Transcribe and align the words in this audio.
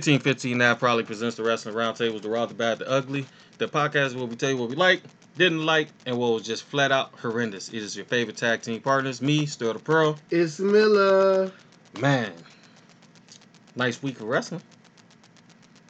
1515 0.00 0.56
now 0.56 0.74
probably 0.74 1.04
presents 1.04 1.36
the 1.36 1.42
Wrestling 1.42 1.74
Roundtables, 1.74 2.22
the 2.22 2.30
Raw, 2.30 2.46
the 2.46 2.54
Bad, 2.54 2.78
the 2.78 2.88
Ugly. 2.88 3.26
The 3.58 3.68
podcast 3.68 4.14
where 4.14 4.24
we 4.24 4.34
tell 4.34 4.48
you 4.48 4.56
what 4.56 4.70
we 4.70 4.76
like, 4.76 5.02
didn't 5.36 5.66
like, 5.66 5.88
and 6.06 6.16
what 6.16 6.32
was 6.32 6.42
just 6.42 6.64
flat 6.64 6.90
out 6.90 7.12
horrendous. 7.20 7.68
It 7.68 7.82
is 7.82 7.94
your 7.94 8.06
favorite 8.06 8.38
tag 8.38 8.62
team 8.62 8.80
partners, 8.80 9.20
me, 9.20 9.44
Still 9.44 9.74
the 9.74 9.78
Pro. 9.78 10.16
It's 10.30 10.58
Miller. 10.58 11.52
Man, 12.00 12.32
nice 13.76 14.02
week 14.02 14.20
of 14.20 14.28
wrestling. 14.28 14.62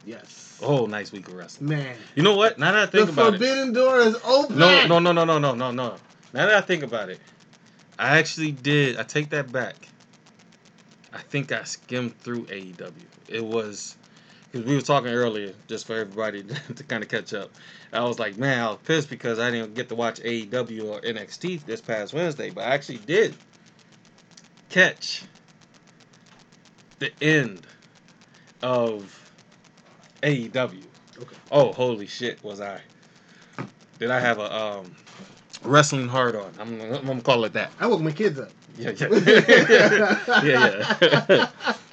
Yes. 0.04 0.58
Oh, 0.60 0.86
nice 0.86 1.12
week 1.12 1.28
of 1.28 1.34
wrestling. 1.34 1.70
Man. 1.70 1.96
You 2.16 2.24
know 2.24 2.34
what? 2.34 2.58
Now 2.58 2.72
that 2.72 2.82
I 2.82 2.86
think 2.86 3.06
the 3.06 3.12
about 3.12 3.32
forbidden 3.34 3.72
door 3.72 4.00
is 4.00 4.16
open. 4.24 4.58
No, 4.58 4.86
no, 4.88 4.98
no, 4.98 5.12
no, 5.12 5.24
no, 5.24 5.38
no, 5.38 5.54
no, 5.54 5.70
no. 5.70 5.94
Now 6.32 6.46
that 6.46 6.56
I 6.56 6.60
think 6.60 6.82
about 6.82 7.10
it, 7.10 7.20
I 7.96 8.18
actually 8.18 8.50
did. 8.50 8.96
I 8.96 9.04
take 9.04 9.30
that 9.30 9.52
back. 9.52 9.76
I 11.12 11.18
think 11.18 11.52
I 11.52 11.62
skimmed 11.62 12.18
through 12.18 12.46
AEW. 12.46 12.92
It 13.28 13.44
was 13.44 13.96
because 14.50 14.66
we 14.66 14.74
were 14.74 14.80
talking 14.80 15.12
earlier, 15.12 15.52
just 15.68 15.86
for 15.86 15.96
everybody 15.96 16.42
to 16.74 16.84
kind 16.84 17.02
of 17.02 17.08
catch 17.08 17.32
up. 17.34 17.50
I 17.92 18.02
was 18.04 18.18
like, 18.18 18.36
man, 18.36 18.60
I 18.60 18.68
was 18.68 18.78
pissed 18.84 19.10
because 19.10 19.38
I 19.38 19.50
didn't 19.50 19.74
get 19.74 19.88
to 19.90 19.94
watch 19.94 20.20
AEW 20.20 20.84
or 20.88 21.00
NXT 21.00 21.64
this 21.66 21.80
past 21.80 22.12
Wednesday, 22.12 22.50
but 22.50 22.64
I 22.64 22.74
actually 22.74 22.98
did 22.98 23.34
catch 24.68 25.24
the 26.98 27.12
end 27.22 27.66
of 28.62 29.16
AEW. 30.22 30.54
Okay. 30.54 31.36
Oh, 31.50 31.72
holy 31.72 32.06
shit, 32.06 32.42
was 32.42 32.60
I? 32.60 32.80
Did 33.98 34.10
I 34.10 34.18
have 34.18 34.38
a 34.38 34.54
um, 34.54 34.96
wrestling 35.62 36.08
hard 36.08 36.34
on? 36.34 36.52
I'm, 36.58 36.80
I'm 36.80 37.06
gonna 37.06 37.20
call 37.20 37.44
it 37.44 37.52
that. 37.52 37.70
I 37.78 37.86
woke 37.86 38.00
my 38.00 38.12
kids 38.12 38.38
up. 38.38 38.50
Yeah, 38.78 38.92
yeah, 38.92 40.42
yeah, 40.42 40.96
yeah. 41.28 41.74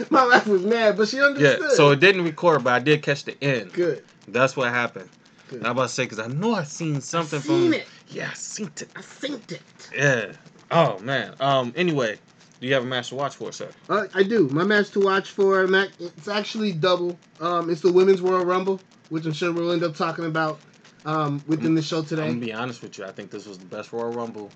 my 0.10 0.26
wife 0.26 0.46
was 0.46 0.62
mad, 0.62 0.96
but 0.96 1.08
she 1.08 1.20
understood. 1.20 1.60
yeah. 1.62 1.74
So 1.74 1.90
it 1.90 2.00
didn't 2.00 2.24
record, 2.24 2.64
but 2.64 2.72
I 2.72 2.78
did 2.78 3.02
catch 3.02 3.24
the 3.24 3.42
end. 3.42 3.72
good. 3.72 4.04
That's 4.28 4.56
what 4.56 4.70
happened. 4.70 5.08
Good. 5.48 5.64
I'm 5.64 5.72
about 5.72 5.88
to 5.88 5.94
say 5.94 6.04
because 6.04 6.20
I 6.20 6.28
know 6.28 6.54
I 6.54 6.62
seen 6.62 7.00
something 7.00 7.38
I 7.40 7.42
seen 7.42 7.72
from. 7.72 7.74
it. 7.80 7.86
Yeah, 8.08 8.28
I 8.30 8.34
seen 8.34 8.66
it. 8.66 8.88
I 8.94 9.00
synced 9.00 9.52
it. 9.52 9.62
Yeah. 9.94 10.32
Oh 10.70 10.98
man. 11.00 11.34
Um. 11.40 11.72
Anyway, 11.76 12.18
do 12.60 12.66
you 12.66 12.74
have 12.74 12.84
a 12.84 12.86
match 12.86 13.08
to 13.08 13.16
watch 13.16 13.34
for, 13.36 13.50
sir? 13.52 13.68
Uh, 13.88 14.06
I 14.14 14.22
do. 14.22 14.48
My 14.48 14.62
match 14.62 14.90
to 14.90 15.00
watch 15.00 15.30
for 15.30 15.66
Mac. 15.66 15.88
It's 15.98 16.28
actually 16.28 16.72
double. 16.72 17.18
Um, 17.40 17.68
it's 17.70 17.80
the 17.80 17.90
Women's 17.92 18.20
Royal 18.20 18.44
Rumble, 18.44 18.80
which 19.08 19.26
I'm 19.26 19.32
sure 19.32 19.52
we'll 19.52 19.72
end 19.72 19.82
up 19.82 19.96
talking 19.96 20.26
about 20.26 20.60
um, 21.04 21.42
within 21.48 21.74
the 21.74 21.82
show 21.82 22.02
today. 22.02 22.22
I'm 22.22 22.28
gonna 22.34 22.40
be 22.46 22.52
honest 22.52 22.82
with 22.82 22.98
you. 22.98 23.04
I 23.04 23.10
think 23.10 23.30
this 23.30 23.46
was 23.46 23.58
the 23.58 23.64
best 23.64 23.92
Royal 23.92 24.12
Rumble, 24.12 24.50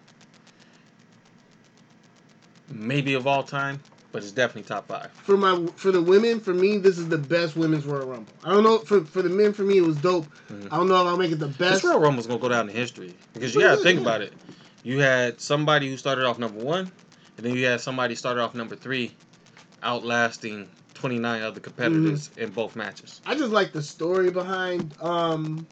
maybe 2.69 3.15
of 3.15 3.27
all 3.27 3.43
time, 3.43 3.81
but 4.15 4.23
it's 4.23 4.31
definitely 4.33 4.63
top 4.63 4.87
five. 4.87 5.11
For 5.25 5.37
my 5.37 5.67
for 5.75 5.91
the 5.91 6.01
women, 6.01 6.39
for 6.41 6.55
me, 6.55 6.79
this 6.79 6.99
is 6.99 7.09
the 7.09 7.19
best 7.19 7.57
Women's 7.57 7.85
Royal 7.85 8.07
Rumble. 8.07 8.33
I 8.45 8.53
don't 8.53 8.63
know 8.63 8.79
for 8.79 9.05
for 9.05 9.21
the 9.23 9.29
men. 9.29 9.53
For 9.53 9.63
me, 9.63 9.77
it 9.79 9.83
was 9.85 9.97
dope. 9.97 10.27
Mhm. 10.51 10.69
I 10.73 10.77
don't 10.77 10.89
know 10.89 11.01
if 11.03 11.07
I'll 11.09 11.17
make 11.17 11.33
it 11.33 11.41
the 11.41 11.49
best. 11.49 11.83
This. 11.83 11.85
Royal 11.85 11.99
Rumble's 12.01 12.27
gonna 12.29 12.39
go 12.39 12.49
down 12.49 12.71
in 12.71 12.75
history 12.77 13.15
because 13.35 13.55
you 13.55 13.61
gotta 13.61 13.83
think 13.83 14.01
about 14.01 14.23
it. 14.23 14.33
You 14.85 15.01
had 15.01 15.41
somebody 15.41 15.91
who 15.91 15.97
started 15.97 16.25
off 16.27 16.39
number 16.39 16.63
one, 16.65 16.91
and 17.37 17.45
then 17.45 17.55
you 17.57 17.67
had 17.67 17.81
somebody 17.81 18.15
started 18.15 18.41
off 18.41 18.55
number 18.55 18.77
three, 18.77 19.13
outlasting 19.83 20.69
29 20.95 21.43
other 21.43 21.61
competitors 21.61 22.29
Mm-hmm. 22.29 22.41
in 22.41 22.51
both 22.51 22.77
matches. 22.77 23.21
I 23.27 23.35
just 23.35 23.51
like 23.51 23.73
the 23.73 23.83
story 23.83 24.31
behind 24.31 24.95
um, 25.03 25.67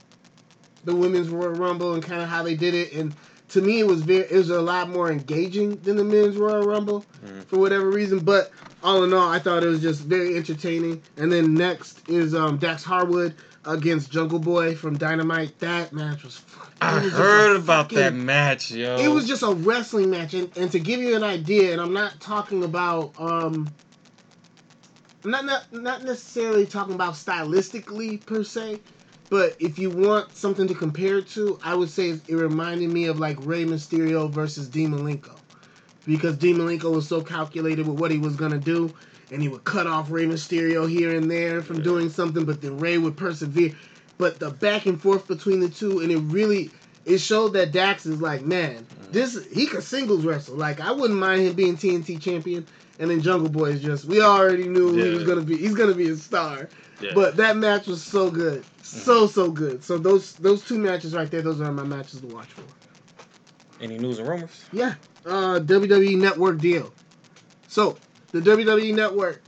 the 0.85 0.95
women's 0.97 1.29
Royal 1.29 1.53
Rumble 1.53 1.95
and 1.95 2.03
kind 2.03 2.21
of 2.21 2.29
how 2.29 2.43
they 2.43 2.57
did 2.57 2.75
it. 2.75 2.93
And 2.93 3.15
to 3.53 3.61
me, 3.63 3.81
it 3.81 3.87
was 3.87 4.03
very 4.03 4.25
it 4.25 4.33
was 4.37 4.51
a 4.51 4.61
lot 4.61 4.89
more 4.89 5.11
engaging 5.11 5.77
than 5.83 5.97
the 5.97 6.05
men's 6.05 6.37
Royal 6.37 6.63
Rumble 6.67 7.05
Mhm. 7.25 7.45
for 7.45 7.59
whatever 7.59 7.91
reason. 7.91 8.19
But 8.21 8.51
all 8.83 9.05
in 9.05 9.13
all, 9.13 9.29
I 9.29 9.39
thought 9.39 9.63
it 9.63 9.69
was 9.69 9.81
just 9.81 10.01
very 10.03 10.37
entertaining. 10.37 11.03
And 11.17 11.31
then 11.33 11.55
next 11.55 12.01
is 12.09 12.35
um, 12.35 12.57
Dax 12.59 12.83
Harwood 12.83 13.35
against 13.65 14.11
Jungle 14.11 14.39
Boy 14.41 14.75
from 14.75 14.97
Dynamite. 14.99 15.59
That 15.61 15.93
match 15.93 16.25
was. 16.25 16.43
I 16.81 16.99
was 17.01 17.13
heard 17.13 17.57
about 17.57 17.85
fucking- 17.87 17.99
that 17.99 18.15
match, 18.15 18.73
yo. 18.73 18.97
It 18.97 19.09
was 19.09 19.29
just 19.29 19.43
a 19.43 19.53
wrestling 19.53 20.11
match, 20.11 20.35
and, 20.35 20.51
and 20.57 20.73
to 20.73 20.81
give 20.81 21.01
you 21.01 21.15
an 21.15 21.23
idea, 21.23 21.73
and 21.73 21.81
I'm 21.81 21.93
not 21.93 22.21
talking 22.21 22.65
about 22.65 23.13
um, 23.19 23.69
I'm 25.25 25.31
not 25.31 25.45
not 25.45 25.73
not 25.73 26.03
necessarily 26.05 26.67
talking 26.67 26.95
about 26.95 27.15
stylistically 27.15 28.25
per 28.27 28.43
se, 28.43 28.81
but 29.33 29.57
if 29.59 29.79
you 29.79 29.89
want 29.89 30.37
something 30.37 30.69
to 30.69 30.75
compare 30.75 31.17
it 31.17 31.29
to, 31.29 31.59
I 31.65 31.75
would 31.75 31.89
say 31.89 32.11
it 32.11 32.35
reminded 32.35 32.91
me 32.91 33.07
of 33.07 33.19
like 33.19 33.39
Rey 33.41 33.65
Mysterio 33.65 34.31
versus 34.31 34.69
Dean 34.69 34.91
Malenko, 34.91 35.35
because 36.05 36.37
Dean 36.37 36.59
Malenko 36.59 36.95
was 36.95 37.09
so 37.09 37.23
calculated 37.23 37.87
with 37.87 37.99
what 37.99 38.11
he 38.11 38.19
was 38.19 38.37
gonna 38.37 38.59
do, 38.59 38.93
and 39.31 39.41
he 39.41 39.49
would 39.49 39.65
cut 39.65 39.87
off 39.87 40.11
Rey 40.11 40.27
Mysterio 40.27 40.87
here 40.87 41.17
and 41.17 41.31
there 41.31 41.63
from 41.63 41.79
Yeah. 41.79 41.85
doing 41.85 42.11
something, 42.11 42.45
but 42.45 42.61
then 42.61 42.77
Rey 42.77 42.99
would 42.99 43.17
persevere. 43.17 43.73
But 44.19 44.39
the 44.39 44.51
back 44.51 44.85
and 44.85 45.01
forth 45.01 45.27
between 45.27 45.61
the 45.61 45.71
two, 45.71 46.01
and 46.01 46.13
it 46.13 46.19
really 46.19 46.71
it 47.07 47.17
showed 47.17 47.55
that 47.55 47.73
Dax 47.73 48.05
is 48.05 48.21
like, 48.21 48.45
man, 48.45 48.85
mm. 48.85 49.13
this 49.13 49.43
he 49.51 49.65
could 49.65 49.83
singles 49.83 50.27
wrestle. 50.27 50.57
Like 50.57 50.79
I 50.79 50.93
wouldn't 50.93 51.19
mind 51.19 51.41
him 51.41 51.55
being 51.55 51.79
TNT 51.79 52.21
champion. 52.21 52.67
And 52.99 53.11
then 53.11 53.23
Jungle 53.23 53.49
Boy 53.49 53.71
is 53.71 53.81
just 53.81 54.05
we 54.05 54.21
already 54.21 54.69
knew 54.69 54.93
he 54.93 55.09
was 55.09 55.25
gonna 55.25 55.41
be 55.41 55.57
he's 55.57 55.75
gonna 55.75 55.95
be 55.95 56.11
a 56.11 56.17
star. 56.17 56.69
Yeah. 57.03 57.13
But 57.15 57.37
that 57.37 57.57
match 57.57 57.87
was 57.87 58.03
so 58.03 58.31
good. 58.31 58.65
So 58.83 59.27
so 59.27 59.51
good. 59.51 59.83
So 59.83 59.99
those 59.99 60.35
those 60.35 60.63
two 60.65 60.79
matches 60.79 61.15
right 61.15 61.31
there, 61.31 61.43
those 61.43 61.61
are 61.61 61.73
my 61.73 61.83
matches 61.83 62.21
to 62.21 62.27
watch 62.27 62.49
for. 62.49 62.63
Any 63.81 63.99
news 63.99 64.19
and 64.19 64.29
rumors? 64.29 64.65
Yeah. 64.73 64.95
Uh 65.27 65.59
WWE 65.61 66.17
network 66.19 66.59
deal. 66.59 66.93
So 67.69 67.97
the 68.31 68.41
WWE 68.41 68.95
network 68.95 69.43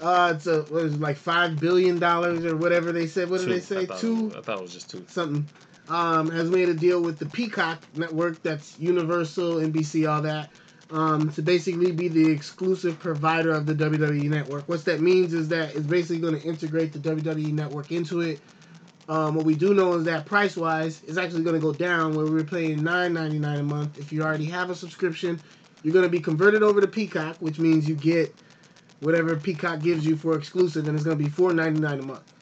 uh 0.00 0.32
it's 0.36 0.46
a 0.46 0.62
what 0.64 0.84
is 0.84 0.94
it, 0.94 1.00
like 1.00 1.16
five 1.16 1.58
billion 1.58 1.98
dollars 1.98 2.44
or 2.44 2.56
whatever 2.56 2.92
they 2.92 3.06
said. 3.06 3.30
What 3.30 3.40
did 3.40 3.46
Two. 3.46 3.52
they 3.54 3.60
say? 3.60 3.78
I 3.82 3.86
thought, 3.86 3.98
Two 3.98 4.32
I 4.36 4.40
thought 4.40 4.58
it 4.58 4.62
was 4.62 4.72
just 4.72 4.90
two. 4.90 5.04
something 5.08 5.46
um, 5.88 6.30
has 6.30 6.50
made 6.50 6.68
a 6.68 6.74
deal 6.74 7.02
with 7.02 7.18
the 7.18 7.26
Peacock 7.26 7.82
network, 7.94 8.42
that's 8.42 8.78
Universal, 8.78 9.56
NBC, 9.56 10.10
all 10.10 10.22
that, 10.22 10.48
um, 10.90 11.30
to 11.32 11.42
basically 11.42 11.92
be 11.92 12.08
the 12.08 12.30
exclusive 12.30 12.98
provider 12.98 13.50
of 13.52 13.66
the 13.66 13.74
WWE 13.74 14.28
network. 14.28 14.68
What 14.68 14.84
that 14.84 15.00
means 15.00 15.32
is 15.32 15.48
that 15.48 15.74
it's 15.74 15.86
basically 15.86 16.18
going 16.18 16.38
to 16.38 16.46
integrate 16.46 16.92
the 16.92 16.98
WWE 16.98 17.52
network 17.52 17.90
into 17.90 18.20
it. 18.20 18.40
Um, 19.08 19.34
what 19.34 19.44
we 19.44 19.54
do 19.54 19.74
know 19.74 19.94
is 19.94 20.04
that 20.04 20.24
price 20.24 20.56
wise, 20.56 21.02
it's 21.06 21.18
actually 21.18 21.42
going 21.42 21.56
to 21.56 21.60
go 21.60 21.72
down 21.72 22.14
where 22.14 22.26
we're 22.26 22.44
paying 22.44 22.82
nine 22.82 23.12
ninety 23.12 23.38
nine 23.38 23.58
a 23.58 23.62
month. 23.62 23.98
If 23.98 24.12
you 24.12 24.22
already 24.22 24.46
have 24.46 24.70
a 24.70 24.74
subscription, 24.74 25.40
you're 25.82 25.92
going 25.92 26.04
to 26.04 26.10
be 26.10 26.20
converted 26.20 26.62
over 26.62 26.80
to 26.80 26.86
Peacock, 26.86 27.36
which 27.40 27.58
means 27.58 27.86
you 27.86 27.94
get 27.94 28.34
whatever 29.00 29.36
Peacock 29.36 29.80
gives 29.80 30.06
you 30.06 30.16
for 30.16 30.38
exclusive, 30.38 30.88
and 30.88 30.94
it's 30.96 31.04
going 31.04 31.18
to 31.18 31.22
be 31.22 31.28
four 31.28 31.52
ninety 31.52 31.80
nine 31.80 31.98
a 31.98 32.02
month. 32.02 32.33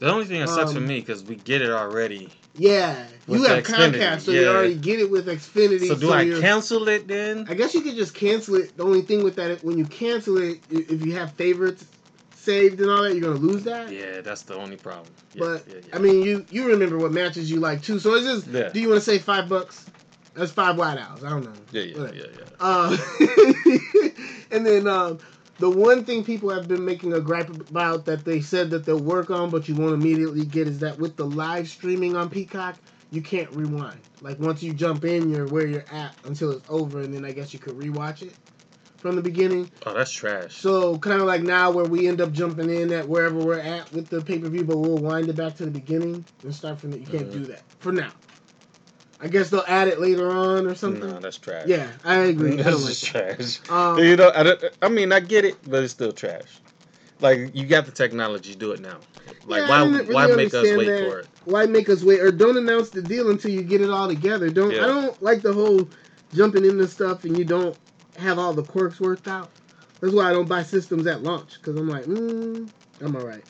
The 0.00 0.12
only 0.12 0.26
thing 0.26 0.40
that 0.40 0.48
sucks 0.48 0.72
for 0.72 0.78
Um, 0.78 0.86
me 0.86 1.00
because 1.00 1.24
we 1.24 1.36
get 1.36 1.60
it 1.62 1.70
already. 1.70 2.28
Yeah, 2.54 3.04
you 3.28 3.42
have 3.44 3.64
Xfinity, 3.64 3.92
Comcast, 3.94 4.20
so 4.22 4.30
yeah. 4.32 4.40
you 4.40 4.48
already 4.48 4.74
get 4.74 4.98
it 5.00 5.10
with 5.10 5.26
Xfinity. 5.26 5.86
So 5.88 5.94
do 5.94 6.12
I 6.12 6.24
cancel 6.40 6.88
it 6.88 7.06
then? 7.06 7.46
I 7.48 7.54
guess 7.54 7.74
you 7.74 7.82
could 7.82 7.94
just 7.94 8.14
cancel 8.14 8.56
it. 8.56 8.76
The 8.76 8.84
only 8.84 9.02
thing 9.02 9.22
with 9.22 9.36
that, 9.36 9.50
is 9.50 9.62
when 9.62 9.78
you 9.78 9.84
cancel 9.84 10.38
it, 10.38 10.60
if 10.70 11.04
you 11.04 11.14
have 11.14 11.32
favorites 11.34 11.84
saved 12.34 12.80
and 12.80 12.90
all 12.90 13.02
that, 13.02 13.14
you're 13.14 13.32
gonna 13.32 13.44
lose 13.44 13.62
that. 13.64 13.92
Yeah, 13.92 14.22
that's 14.22 14.42
the 14.42 14.54
only 14.56 14.76
problem. 14.76 15.06
Yeah, 15.34 15.40
but 15.44 15.64
yeah. 15.68 15.80
I 15.92 15.98
mean, 15.98 16.22
you 16.22 16.44
you 16.50 16.66
remember 16.68 16.98
what 16.98 17.12
matches 17.12 17.50
you 17.50 17.60
like 17.60 17.82
too. 17.82 17.98
So 18.00 18.14
it's 18.14 18.24
just. 18.26 18.72
Do 18.72 18.80
you 18.80 18.88
want 18.88 18.98
to 19.02 19.04
say 19.04 19.18
five 19.18 19.48
bucks? 19.48 19.84
That's 20.34 20.52
five 20.52 20.76
white 20.78 20.98
owls. 20.98 21.24
I 21.24 21.30
don't 21.30 21.44
know. 21.44 21.52
yeah, 21.72 21.82
yeah, 21.82 21.98
Whatever. 21.98 22.16
yeah, 22.16 22.26
yeah. 22.38 22.44
Uh, 22.60 22.96
and 24.52 24.64
then 24.66 24.86
um, 24.86 25.18
the 25.58 25.68
one 25.70 26.04
thing 26.04 26.24
people 26.24 26.50
have 26.50 26.68
been 26.68 26.84
making 26.84 27.12
a 27.14 27.20
gripe 27.20 27.48
about 27.50 28.04
that 28.06 28.24
they 28.24 28.40
said 28.40 28.70
that 28.70 28.84
they'll 28.84 28.98
work 28.98 29.30
on, 29.30 29.50
but 29.50 29.68
you 29.68 29.74
won't 29.74 29.94
immediately 29.94 30.44
get 30.44 30.68
is 30.68 30.78
that 30.80 30.98
with 30.98 31.16
the 31.16 31.26
live 31.26 31.68
streaming 31.68 32.16
on 32.16 32.30
Peacock, 32.30 32.76
you 33.10 33.22
can't 33.22 33.50
rewind. 33.52 34.00
Like 34.20 34.38
once 34.38 34.62
you 34.62 34.72
jump 34.72 35.04
in, 35.04 35.30
you're 35.30 35.46
where 35.48 35.66
you're 35.66 35.84
at 35.92 36.14
until 36.24 36.52
it's 36.52 36.64
over, 36.68 37.00
and 37.00 37.12
then 37.12 37.24
I 37.24 37.32
guess 37.32 37.52
you 37.52 37.58
could 37.58 37.74
rewatch 37.74 38.22
it 38.22 38.34
from 38.98 39.16
the 39.16 39.22
beginning. 39.22 39.70
Oh, 39.86 39.94
that's 39.94 40.10
trash. 40.10 40.56
So 40.56 40.98
kind 40.98 41.20
of 41.20 41.26
like 41.26 41.42
now 41.42 41.70
where 41.70 41.84
we 41.84 42.08
end 42.08 42.20
up 42.20 42.32
jumping 42.32 42.68
in 42.68 42.92
at 42.92 43.08
wherever 43.08 43.38
we're 43.38 43.60
at 43.60 43.90
with 43.92 44.08
the 44.08 44.20
pay 44.20 44.38
per 44.38 44.48
view, 44.48 44.64
but 44.64 44.76
we'll 44.78 44.98
wind 44.98 45.28
it 45.28 45.36
back 45.36 45.56
to 45.56 45.64
the 45.64 45.70
beginning 45.70 46.24
and 46.42 46.54
start 46.54 46.80
from 46.80 46.90
the. 46.92 46.98
You 46.98 47.06
can't 47.06 47.28
Mhm. 47.28 47.32
do 47.32 47.46
that 47.46 47.62
for 47.78 47.92
now. 47.92 48.10
I 49.20 49.28
guess 49.28 49.50
they'll 49.50 49.64
add 49.66 49.88
it 49.88 50.00
later 50.00 50.30
on 50.30 50.66
or 50.66 50.74
something. 50.74 51.08
No, 51.08 51.18
that's 51.18 51.38
trash. 51.38 51.66
Yeah, 51.66 51.90
I 52.04 52.16
agree. 52.18 52.54
That's 52.56 52.76
like 52.82 52.86
just 52.88 53.04
trash. 53.04 53.70
Um, 53.70 53.98
you 53.98 54.14
know, 54.16 54.30
I, 54.34 54.42
don't- 54.44 54.64
I 54.80 54.88
mean, 54.88 55.10
I 55.12 55.18
get 55.20 55.44
it, 55.44 55.56
but 55.68 55.82
it's 55.82 55.92
still 55.92 56.12
trash. 56.12 56.60
Like 57.20 57.50
you 57.52 57.66
got 57.66 57.84
the 57.86 57.90
technology, 57.90 58.54
do 58.54 58.70
it 58.72 58.80
now. 58.80 58.98
Like 59.44 59.62
Yeah, 59.62 59.68
why? 59.68 59.84
really 59.90 60.14
why 60.14 60.26
make 60.36 60.54
us 60.54 60.64
wait 60.76 60.86
that. 60.86 61.00
for 61.00 61.18
it? 61.20 61.26
why 61.46 61.64
make 61.66 61.88
us 61.88 62.04
wait 62.04 62.20
or 62.20 62.30
don't 62.30 62.58
announce 62.58 62.90
the 62.90 63.00
deal 63.00 63.30
until 63.30 63.50
you 63.50 63.62
get 63.62 63.80
it 63.80 63.88
all 63.88 64.06
together 64.06 64.50
don't 64.50 64.70
Yeah. 64.70 64.84
i 64.84 64.86
don't 64.86 65.22
like 65.22 65.40
the 65.40 65.52
whole 65.54 65.88
jumping 66.34 66.64
into 66.66 66.86
stuff 66.86 67.24
and 67.24 67.38
you 67.38 67.44
don't 67.44 67.74
have 68.18 68.38
all 68.38 68.52
the 68.52 68.62
quirks 68.62 69.00
worked 69.00 69.26
out 69.28 69.48
that's 70.00 70.12
why 70.12 70.28
i 70.28 70.32
don't 70.34 70.46
buy 70.48 70.62
systems 70.62 71.06
at 71.06 71.22
launch 71.22 71.54
because 71.58 71.74
i'm 71.76 71.88
like 71.88 72.04
mm, 72.04 72.68
i'm 73.00 73.16
all 73.16 73.22
right 73.22 73.42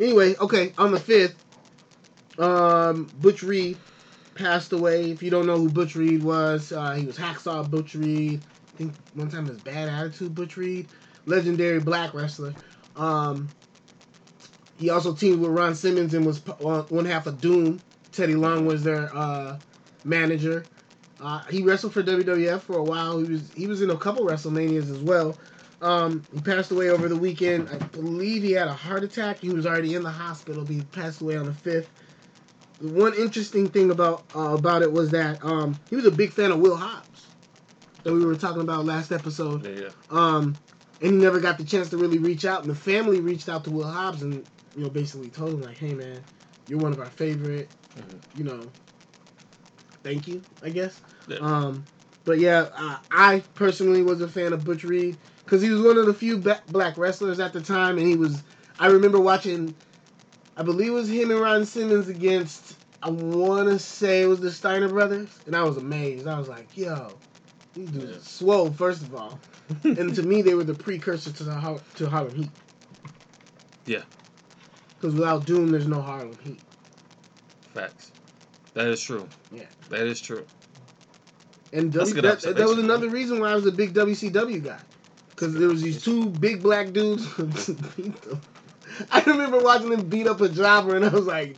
anyway 0.00 0.34
okay 0.40 0.72
on 0.78 0.92
the 0.92 0.98
5th 0.98 1.34
um 2.42 3.10
butch 3.20 3.42
reed 3.42 3.76
passed 4.40 4.72
away 4.72 5.10
if 5.10 5.22
you 5.22 5.30
don't 5.30 5.46
know 5.46 5.58
who 5.58 5.68
butch 5.68 5.94
reed 5.96 6.22
was 6.22 6.72
uh, 6.72 6.92
he 6.92 7.06
was 7.06 7.18
hacksaw 7.18 7.68
butch 7.70 7.94
reed 7.94 8.40
i 8.74 8.78
think 8.78 8.94
one 9.14 9.30
time 9.30 9.46
it 9.46 9.52
was 9.52 9.62
bad 9.62 9.88
attitude 9.88 10.34
butch 10.34 10.56
reed 10.56 10.88
legendary 11.26 11.80
black 11.80 12.14
wrestler 12.14 12.54
Um, 12.96 13.48
he 14.78 14.90
also 14.90 15.14
teamed 15.14 15.40
with 15.40 15.50
Ron 15.50 15.74
Simmons 15.74 16.14
and 16.14 16.24
was 16.26 16.38
one 16.60 17.04
half 17.04 17.26
of 17.26 17.40
Doom. 17.40 17.80
Teddy 18.12 18.34
Long 18.34 18.66
was 18.66 18.82
their 18.82 19.14
uh, 19.16 19.58
manager. 20.04 20.64
Uh, 21.20 21.40
he 21.50 21.62
wrestled 21.62 21.92
for 21.92 22.02
WWF 22.02 22.62
for 22.62 22.78
a 22.78 22.82
while. 22.82 23.18
He 23.18 23.30
was 23.30 23.52
he 23.54 23.66
was 23.66 23.82
in 23.82 23.90
a 23.90 23.96
couple 23.96 24.26
WrestleManias 24.26 24.90
as 24.90 24.98
well. 25.00 25.36
Um, 25.82 26.24
he 26.34 26.40
passed 26.40 26.70
away 26.70 26.90
over 26.90 27.08
the 27.08 27.16
weekend. 27.16 27.68
I 27.70 27.78
believe 27.78 28.42
he 28.42 28.52
had 28.52 28.68
a 28.68 28.74
heart 28.74 29.04
attack. 29.04 29.38
He 29.38 29.50
was 29.50 29.66
already 29.66 29.94
in 29.94 30.02
the 30.02 30.10
hospital. 30.10 30.64
He 30.64 30.82
passed 30.92 31.20
away 31.20 31.36
on 31.36 31.46
the 31.46 31.54
fifth. 31.54 31.90
One 32.80 33.14
interesting 33.14 33.68
thing 33.68 33.90
about 33.90 34.24
uh, 34.34 34.54
about 34.54 34.82
it 34.82 34.90
was 34.90 35.10
that 35.10 35.44
um, 35.44 35.78
he 35.90 35.96
was 35.96 36.06
a 36.06 36.10
big 36.10 36.32
fan 36.32 36.50
of 36.50 36.60
Will 36.60 36.76
Hobbs 36.76 37.26
that 38.04 38.12
we 38.12 38.24
were 38.24 38.34
talking 38.34 38.62
about 38.62 38.86
last 38.86 39.12
episode. 39.12 39.66
Yeah. 39.66 39.90
Um, 40.08 40.56
and 41.02 41.12
he 41.12 41.16
never 41.18 41.40
got 41.40 41.58
the 41.58 41.64
chance 41.64 41.90
to 41.90 41.98
really 41.98 42.18
reach 42.18 42.44
out. 42.44 42.62
And 42.62 42.70
the 42.70 42.74
family 42.74 43.20
reached 43.20 43.48
out 43.48 43.64
to 43.64 43.70
Will 43.70 43.90
Hobbs 43.90 44.22
and 44.22 44.46
you 44.74 44.82
know 44.82 44.88
basically 44.88 45.28
told 45.28 45.54
him 45.54 45.62
like, 45.62 45.76
"Hey 45.76 45.92
man, 45.92 46.22
you're 46.68 46.78
one 46.78 46.92
of 46.92 47.00
our 47.00 47.10
favorite. 47.10 47.68
Mhm. 47.98 48.20
You 48.38 48.44
know, 48.44 48.66
thank 50.02 50.26
you, 50.26 50.42
I 50.62 50.70
guess." 50.70 51.00
Yeah. 51.28 51.38
Um, 51.40 51.86
but 52.24 52.38
yeah, 52.38 52.68
uh, 52.74 52.96
I 53.10 53.42
personally 53.54 54.02
was 54.02 54.22
a 54.22 54.28
fan 54.28 54.54
of 54.54 54.64
Butch 54.64 54.84
Reed 54.84 55.18
because 55.44 55.60
he 55.60 55.68
was 55.68 55.82
one 55.82 55.98
of 55.98 56.06
the 56.06 56.14
few 56.14 56.38
black 56.38 56.96
wrestlers 56.96 57.40
at 57.40 57.52
the 57.52 57.60
time, 57.60 57.98
and 57.98 58.06
he 58.06 58.16
was. 58.16 58.42
I 58.78 58.86
remember 58.86 59.20
watching. 59.20 59.74
I 60.60 60.62
believe 60.62 60.88
it 60.88 60.90
was 60.90 61.08
him 61.08 61.30
and 61.30 61.40
Ron 61.40 61.64
Simmons 61.64 62.08
against. 62.08 62.76
I 63.02 63.08
want 63.08 63.70
to 63.70 63.78
say 63.78 64.20
it 64.20 64.26
was 64.26 64.40
the 64.40 64.52
Steiner 64.52 64.90
brothers, 64.90 65.30
and 65.46 65.56
I 65.56 65.62
was 65.62 65.78
amazed. 65.78 66.26
I 66.26 66.38
was 66.38 66.48
like, 66.48 66.76
"Yo, 66.76 67.14
these 67.72 67.88
dudes 67.88 68.10
Yeah. 68.10 68.16
are 68.16 68.20
swole." 68.20 68.70
First 68.70 69.00
of 69.00 69.14
all, 69.14 69.40
and 69.84 70.14
to 70.14 70.22
me, 70.22 70.42
they 70.42 70.52
were 70.54 70.64
the 70.64 70.74
precursor 70.74 71.32
to 71.32 71.44
the 71.44 71.54
Har- 71.54 71.80
to 71.94 72.10
Harlem 72.10 72.34
Heat. 72.34 72.50
Yeah. 73.86 74.02
Because 74.98 75.14
without 75.14 75.46
Doom, 75.46 75.70
there's 75.70 75.86
no 75.88 76.02
Harlem 76.02 76.36
Heat. 76.42 76.60
Facts. 77.72 78.12
That 78.74 78.88
is 78.88 79.00
true. 79.00 79.26
Yeah. 79.50 79.62
That 79.88 80.06
is 80.06 80.20
true. 80.20 80.44
And 81.72 81.90
w- 81.90 82.20
that, 82.20 82.42
that 82.42 82.68
was 82.68 82.76
another 82.78 83.08
reason 83.08 83.40
why 83.40 83.52
I 83.52 83.54
was 83.54 83.64
a 83.64 83.72
big 83.72 83.94
WCW 83.94 84.62
guy. 84.62 84.78
Because 85.30 85.54
there 85.54 85.68
was 85.68 85.80
these 85.80 86.04
two 86.04 86.28
big 86.28 86.62
black 86.62 86.92
dudes. 86.92 87.26
I 89.10 89.22
remember 89.22 89.58
watching 89.58 89.90
them 89.90 90.08
beat 90.08 90.26
up 90.26 90.40
a 90.40 90.48
jobber, 90.48 90.96
and 90.96 91.04
I 91.04 91.08
was 91.08 91.26
like, 91.26 91.56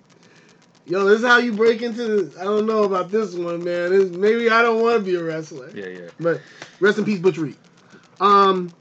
"Yo, 0.87 1.05
this 1.05 1.21
is 1.21 1.27
how 1.27 1.39
you 1.39 1.53
break 1.53 1.83
into." 1.83 2.25
The, 2.25 2.41
I 2.41 2.45
don't 2.45 2.67
know 2.67 2.85
about 2.85 3.11
this 3.11 3.35
one, 3.35 3.65
man. 3.65 3.91
This, 3.91 4.11
maybe 4.11 4.51
I 4.51 4.63
don't 4.63 4.83
want 4.83 4.99
to 4.99 5.05
be 5.05 5.17
a 5.17 5.23
wrestler. 5.23 5.71
Yeah, 5.75 5.87
yeah. 5.87 6.09
But 6.21 6.41
rest 6.81 6.99
in 6.99 7.05
peace, 7.05 7.21
Butch 7.21 7.39
Reed. 7.39 7.57
Um, 8.21 8.73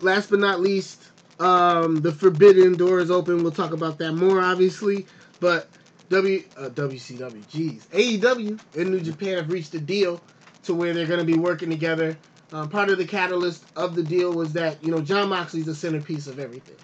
last 0.00 0.30
but 0.30 0.38
not 0.38 0.60
least, 0.60 1.02
um, 1.40 1.96
the 1.96 2.12
Forbidden 2.12 2.76
Door 2.76 3.00
is 3.00 3.10
open. 3.10 3.42
We'll 3.42 3.52
talk 3.52 3.72
about 3.72 3.98
that 3.98 4.12
more, 4.12 4.40
obviously. 4.40 5.06
But 5.40 5.68
W 6.10 6.42
uh, 6.56 6.70
WCW, 6.70 7.44
jeez, 7.46 7.86
AEW 7.88 8.58
and 8.76 8.90
New 8.90 9.00
Japan 9.00 9.36
have 9.36 9.50
reached 9.50 9.74
a 9.74 9.80
deal 9.80 10.20
to 10.64 10.74
where 10.74 10.94
they're 10.94 11.06
going 11.06 11.20
to 11.20 11.26
be 11.26 11.38
working 11.38 11.70
together. 11.70 12.16
Um, 12.50 12.70
part 12.70 12.88
of 12.88 12.96
the 12.96 13.04
catalyst 13.04 13.64
of 13.76 13.94
the 13.94 14.02
deal 14.02 14.32
was 14.32 14.54
that 14.54 14.82
you 14.82 14.90
know 14.90 15.00
Jon 15.00 15.28
Moxley's 15.28 15.66
the 15.66 15.74
centerpiece 15.74 16.26
of 16.26 16.38
everything. 16.38 16.76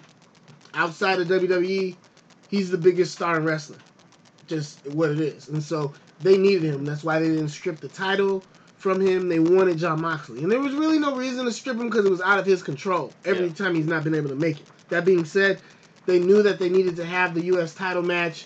Outside 0.75 1.19
of 1.19 1.27
WWE, 1.27 1.95
he's 2.49 2.69
the 2.69 2.77
biggest 2.77 3.13
star 3.13 3.37
in 3.37 3.45
wrestling. 3.45 3.79
Just 4.47 4.85
what 4.87 5.09
it 5.09 5.19
is, 5.19 5.49
and 5.49 5.63
so 5.63 5.93
they 6.21 6.37
needed 6.37 6.63
him. 6.63 6.85
That's 6.85 7.03
why 7.03 7.19
they 7.19 7.29
didn't 7.29 7.49
strip 7.49 7.79
the 7.79 7.87
title 7.87 8.43
from 8.77 9.01
him. 9.01 9.27
They 9.27 9.39
wanted 9.39 9.77
Jon 9.77 10.01
Moxley, 10.01 10.43
and 10.43 10.51
there 10.51 10.59
was 10.59 10.73
really 10.73 10.99
no 10.99 11.15
reason 11.15 11.45
to 11.45 11.51
strip 11.51 11.77
him 11.77 11.89
because 11.89 12.05
it 12.05 12.11
was 12.11 12.21
out 12.21 12.37
of 12.37 12.45
his 12.45 12.61
control. 12.61 13.11
Every 13.25 13.47
Yeah. 13.47 13.53
time 13.53 13.73
he's 13.75 13.87
not 13.87 14.03
been 14.03 14.13
able 14.13 14.29
to 14.29 14.35
make 14.35 14.59
it. 14.59 14.67
That 14.89 15.03
being 15.05 15.25
said, 15.25 15.59
they 16.05 16.19
knew 16.19 16.43
that 16.43 16.59
they 16.59 16.69
needed 16.69 16.95
to 16.97 17.05
have 17.05 17.33
the 17.33 17.45
U.S. 17.45 17.73
title 17.73 18.03
match 18.03 18.45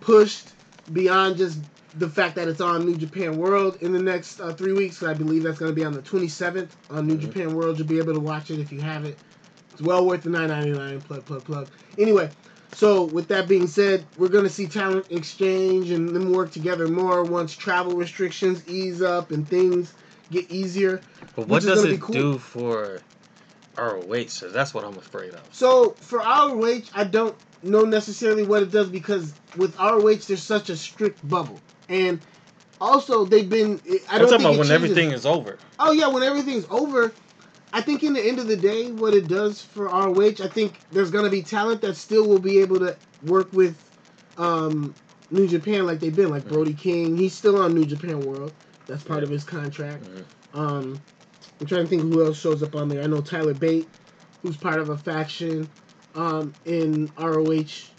pushed 0.00 0.48
beyond 0.92 1.36
just 1.36 1.58
the 1.98 2.08
fact 2.08 2.36
that 2.36 2.48
it's 2.48 2.60
on 2.62 2.86
New 2.86 2.96
Japan 2.96 3.36
World 3.36 3.76
in 3.82 3.92
the 3.92 3.98
next 4.02 4.40
uh, 4.40 4.52
three 4.54 4.72
weeks. 4.72 5.02
I 5.02 5.12
believe 5.12 5.42
that's 5.42 5.58
going 5.58 5.70
to 5.70 5.76
be 5.76 5.84
on 5.84 5.92
the 5.92 6.02
27th 6.02 6.70
on 6.90 7.06
New 7.06 7.16
Mhm. 7.16 7.20
Japan 7.20 7.54
World. 7.54 7.78
You'll 7.78 7.86
be 7.86 7.98
able 7.98 8.14
to 8.14 8.20
watch 8.20 8.50
it 8.50 8.58
if 8.58 8.72
you 8.72 8.80
have 8.80 9.04
it. 9.04 9.18
It's 9.74 9.82
well 9.82 10.06
worth 10.06 10.22
the 10.22 10.30
9.99. 10.30 11.02
Plug, 11.04 11.24
plug, 11.24 11.44
plug. 11.44 11.68
Anyway, 11.98 12.30
so 12.74 13.02
with 13.02 13.26
that 13.28 13.48
being 13.48 13.66
said, 13.66 14.04
we're 14.16 14.28
going 14.28 14.44
to 14.44 14.50
see 14.50 14.68
talent 14.68 15.06
exchange 15.10 15.90
and 15.90 16.10
them 16.10 16.30
work 16.30 16.52
together 16.52 16.86
more 16.86 17.24
once 17.24 17.56
travel 17.56 17.96
restrictions 17.96 18.66
ease 18.68 19.02
up 19.02 19.32
and 19.32 19.48
things 19.48 19.92
get 20.30 20.48
easier. 20.48 21.00
But 21.34 21.48
what 21.48 21.64
does 21.64 21.82
it 21.82 22.00
cool. 22.00 22.14
do 22.14 22.38
for 22.38 23.00
ROH? 23.76 24.28
So 24.28 24.48
that's 24.48 24.72
what 24.72 24.84
I'm 24.84 24.96
afraid 24.96 25.34
of. 25.34 25.42
So 25.50 25.90
for 25.98 26.22
our 26.22 26.54
ROH, 26.54 26.82
I 26.94 27.02
don't 27.02 27.34
know 27.64 27.82
necessarily 27.82 28.44
what 28.44 28.62
it 28.62 28.70
does 28.70 28.88
because 28.88 29.34
with 29.56 29.76
ROH, 29.76 30.18
there's 30.28 30.42
such 30.42 30.70
a 30.70 30.76
strict 30.76 31.26
bubble, 31.28 31.58
and 31.88 32.20
also 32.80 33.24
they've 33.24 33.48
been. 33.48 33.80
I 34.08 34.14
I'm 34.14 34.20
don't 34.20 34.28
talking 34.28 34.28
think 34.28 34.40
about 34.40 34.42
when 34.50 34.56
changes. 34.56 34.70
everything 34.70 35.10
is 35.10 35.26
over. 35.26 35.58
Oh 35.80 35.90
yeah, 35.90 36.06
when 36.06 36.22
everything's 36.22 36.66
over, 36.70 37.12
I 37.74 37.80
think 37.80 38.04
in 38.04 38.12
the 38.12 38.24
end 38.24 38.38
of 38.38 38.46
the 38.46 38.56
day, 38.56 38.92
what 38.92 39.14
it 39.14 39.26
does 39.26 39.60
for 39.60 39.86
ROH, 39.86 40.44
I 40.44 40.46
think 40.46 40.78
there's 40.92 41.10
gonna 41.10 41.28
be 41.28 41.42
talent 41.42 41.80
that 41.80 41.96
still 41.96 42.28
will 42.28 42.38
be 42.38 42.60
able 42.60 42.78
to 42.78 42.96
work 43.24 43.52
with 43.52 43.76
um, 44.38 44.94
New 45.32 45.48
Japan 45.48 45.84
like 45.84 45.98
they've 45.98 46.14
been, 46.14 46.30
like 46.30 46.46
Brody 46.46 46.72
King. 46.72 47.16
He's 47.16 47.32
still 47.32 47.60
on 47.60 47.74
New 47.74 47.84
Japan 47.84 48.20
World. 48.20 48.52
That's 48.86 49.02
part 49.02 49.24
of 49.24 49.28
his 49.28 49.42
contract. 49.42 50.04
Mhm. 50.04 50.24
Um, 50.56 51.00
I'm 51.60 51.66
trying 51.66 51.82
to 51.82 51.88
think 51.88 52.02
who 52.02 52.24
else 52.24 52.38
shows 52.38 52.62
up 52.62 52.76
on 52.76 52.88
there. 52.88 53.02
I 53.02 53.08
know 53.08 53.20
Tyler 53.20 53.54
Bate, 53.54 53.88
who's 54.42 54.56
part 54.56 54.78
of 54.78 54.90
a 54.90 54.96
faction 54.96 55.68
um, 56.14 56.54
in 56.66 57.10
ROH. 57.18 57.90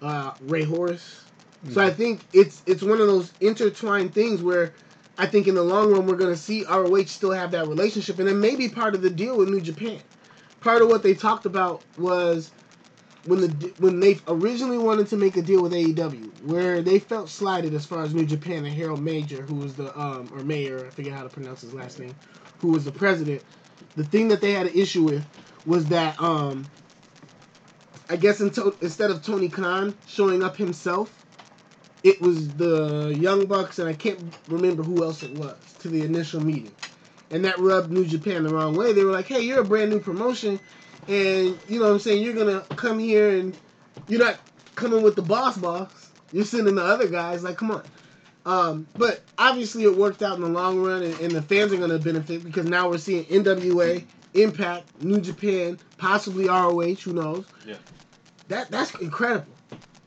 Uh, 0.00 0.32
Rey 0.42 0.62
Horus. 0.62 1.22
So 1.70 1.80
I 1.82 1.90
think 1.90 2.20
it's 2.32 2.62
it's 2.66 2.82
one 2.82 3.00
of 3.00 3.06
those 3.08 3.32
intertwined 3.40 4.14
things 4.14 4.42
where 4.42 4.74
I 5.18 5.26
think 5.26 5.46
in 5.48 5.54
the 5.54 5.62
long 5.62 5.92
run 5.92 6.06
we're 6.06 6.16
gonna 6.16 6.36
see 6.36 6.64
ROH 6.64 7.04
still 7.06 7.32
have 7.32 7.52
that 7.52 7.68
relationship, 7.68 8.18
and 8.18 8.28
it 8.28 8.34
may 8.34 8.56
be 8.56 8.68
part 8.68 8.94
of 8.94 9.02
the 9.02 9.10
deal 9.10 9.36
with 9.36 9.48
New 9.48 9.60
Japan. 9.60 10.00
Part 10.60 10.82
of 10.82 10.88
what 10.88 11.02
they 11.02 11.14
talked 11.14 11.46
about 11.46 11.82
was 11.98 12.50
when 13.24 13.40
the 13.42 13.72
when 13.78 14.00
they 14.00 14.18
originally 14.28 14.78
wanted 14.78 15.08
to 15.08 15.16
make 15.16 15.36
a 15.36 15.42
deal 15.42 15.62
with 15.62 15.72
AEW, 15.72 16.30
where 16.44 16.82
they 16.82 16.98
felt 16.98 17.28
slighted 17.30 17.74
as 17.74 17.86
far 17.86 18.02
as 18.02 18.14
New 18.14 18.26
Japan 18.26 18.64
and 18.64 18.74
Harold 18.74 19.02
Major, 19.02 19.42
who 19.42 19.54
was 19.56 19.74
the 19.74 19.96
um 19.98 20.30
or 20.34 20.42
Mayor, 20.42 20.86
I 20.86 20.90
forget 20.90 21.12
how 21.12 21.22
to 21.22 21.28
pronounce 21.28 21.60
his 21.62 21.74
last 21.74 21.98
name, 22.00 22.14
who 22.60 22.68
was 22.70 22.84
the 22.84 22.92
president. 22.92 23.42
The 23.96 24.04
thing 24.04 24.28
that 24.28 24.40
they 24.40 24.52
had 24.52 24.66
an 24.66 24.74
issue 24.74 25.04
with 25.04 25.24
was 25.66 25.86
that 25.86 26.20
um 26.20 26.66
I 28.10 28.16
guess 28.16 28.40
in 28.40 28.50
to- 28.52 28.76
instead 28.80 29.10
of 29.10 29.22
Tony 29.22 29.48
Khan 29.48 29.94
showing 30.06 30.42
up 30.42 30.56
himself, 30.56 31.23
it 32.04 32.20
was 32.20 32.48
the 32.50 33.16
Young 33.18 33.46
Bucks 33.46 33.78
and 33.78 33.88
I 33.88 33.94
can't 33.94 34.20
remember 34.48 34.82
who 34.82 35.02
else 35.02 35.22
it 35.22 35.32
was 35.32 35.56
to 35.80 35.88
the 35.88 36.02
initial 36.02 36.40
meeting. 36.40 36.72
And 37.30 37.44
that 37.44 37.58
rubbed 37.58 37.90
New 37.90 38.04
Japan 38.04 38.44
the 38.44 38.54
wrong 38.54 38.76
way. 38.76 38.92
They 38.92 39.02
were 39.02 39.10
like, 39.10 39.26
hey, 39.26 39.40
you're 39.40 39.60
a 39.60 39.64
brand 39.64 39.90
new 39.90 39.98
promotion, 39.98 40.60
and 41.08 41.58
you 41.68 41.80
know 41.80 41.86
what 41.86 41.92
I'm 41.92 41.98
saying, 41.98 42.22
you're 42.22 42.34
going 42.34 42.60
to 42.60 42.74
come 42.76 42.98
here 42.98 43.38
and 43.38 43.56
you're 44.06 44.22
not 44.22 44.38
coming 44.74 45.02
with 45.02 45.16
the 45.16 45.22
boss 45.22 45.56
boss. 45.56 46.10
You're 46.32 46.44
sending 46.44 46.74
the 46.74 46.84
other 46.84 47.08
guys. 47.08 47.42
Like, 47.42 47.56
come 47.56 47.70
on. 47.70 47.82
Um, 48.46 48.86
but 48.94 49.22
obviously, 49.38 49.84
it 49.84 49.96
worked 49.96 50.22
out 50.22 50.36
in 50.36 50.42
the 50.42 50.48
long 50.48 50.82
run, 50.82 51.02
and, 51.02 51.18
and 51.20 51.32
the 51.32 51.42
fans 51.42 51.72
are 51.72 51.78
going 51.78 51.90
to 51.90 51.98
benefit 51.98 52.44
because 52.44 52.66
now 52.66 52.90
we're 52.90 52.98
seeing 52.98 53.24
NWA, 53.24 54.04
Impact, 54.34 55.02
New 55.02 55.20
Japan, 55.20 55.78
possibly 55.96 56.48
ROH. 56.48 56.94
Who 57.04 57.14
knows? 57.14 57.46
Yeah. 57.66 57.76
That 58.48 58.70
that's 58.70 58.94
incredible, 58.96 59.46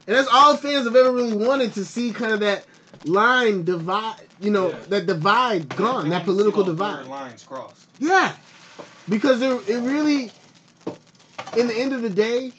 and 0.08 0.16
that's 0.16 0.30
all 0.32 0.56
fans 0.58 0.86
have 0.86 0.96
ever 0.96 1.12
really 1.12 1.34
wanted 1.34 1.74
to 1.74 1.86
see. 1.86 2.12
Kind 2.12 2.34
of 2.34 2.40
that 2.40 2.66
line 3.04 3.64
divide, 3.64 4.16
you 4.40 4.50
know, 4.52 4.72
Yeah. 4.72 4.80
that 4.90 5.06
divide 5.06 5.76
gone, 5.76 6.10
that 6.10 6.24
political 6.26 6.64
divide. 6.64 7.06
Lines 7.06 7.44
crossed. 7.44 7.86
Yeah, 8.00 8.34
because 9.10 9.42
it, 9.42 9.70
it 9.70 9.80
really, 9.80 10.32
in 11.58 11.68
the 11.68 11.76
end 11.76 11.94
of 11.94 12.02
the 12.02 12.10
day, 12.10 12.54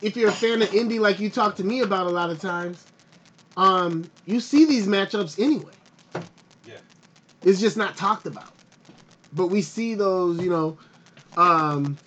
if 0.00 0.16
you're 0.16 0.30
a 0.30 0.32
fan 0.32 0.62
of 0.62 0.70
indie, 0.70 0.98
like 0.98 1.20
you 1.20 1.28
talk 1.30 1.56
to 1.56 1.64
me 1.64 1.80
about 1.80 2.06
a 2.06 2.10
lot 2.10 2.30
of 2.30 2.40
times, 2.40 2.86
um, 3.56 4.10
you 4.24 4.40
see 4.40 4.64
these 4.64 4.86
matchups 4.86 5.38
anyway. 5.38 5.72
Yeah. 6.66 6.74
It's 7.44 7.60
just 7.60 7.76
not 7.76 7.96
talked 7.96 8.26
about, 8.26 8.52
but 9.34 9.48
we 9.48 9.60
see 9.60 9.94
those, 9.94 10.40
you 10.40 10.48
know, 10.50 10.78
um, 11.36 11.98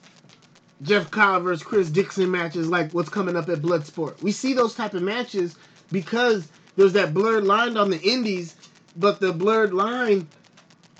Jeff 0.83 1.09
Cobb 1.11 1.43
versus 1.43 1.63
Chris 1.63 1.89
Dickinson 1.89 2.29
matches, 2.29 2.67
like 2.67 2.91
what's 2.91 3.09
coming 3.09 3.35
up 3.35 3.49
at 3.49 3.59
Bloodsport. 3.59 4.21
We 4.21 4.31
see 4.31 4.53
those 4.53 4.75
type 4.75 4.93
of 4.93 5.01
matches 5.01 5.55
because 5.91 6.49
there's 6.75 6.93
that 6.93 7.13
blurred 7.13 7.45
line 7.45 7.77
on 7.77 7.89
the 7.89 8.01
indies, 8.01 8.55
but 8.97 9.19
the 9.19 9.31
blurred 9.31 9.73
line 9.73 10.27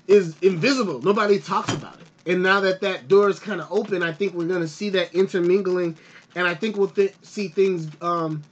is 0.06 0.36
invisible. 0.40 1.02
Nobody 1.02 1.38
talks 1.38 1.72
about 1.72 2.00
it. 2.00 2.32
And 2.32 2.42
now 2.42 2.60
that 2.60 2.80
that 2.80 3.08
door 3.08 3.28
is 3.28 3.38
kind 3.38 3.60
of 3.60 3.70
open, 3.70 4.02
I 4.02 4.12
think 4.12 4.32
we're 4.32 4.46
going 4.46 4.62
to 4.62 4.68
see 4.68 4.88
that 4.90 5.14
intermingling, 5.14 5.96
and 6.34 6.46
I 6.46 6.54
think 6.54 6.76
we'll 6.76 6.88
th- 6.88 7.14
see 7.22 7.48
things. 7.48 7.88
Um, 8.00 8.42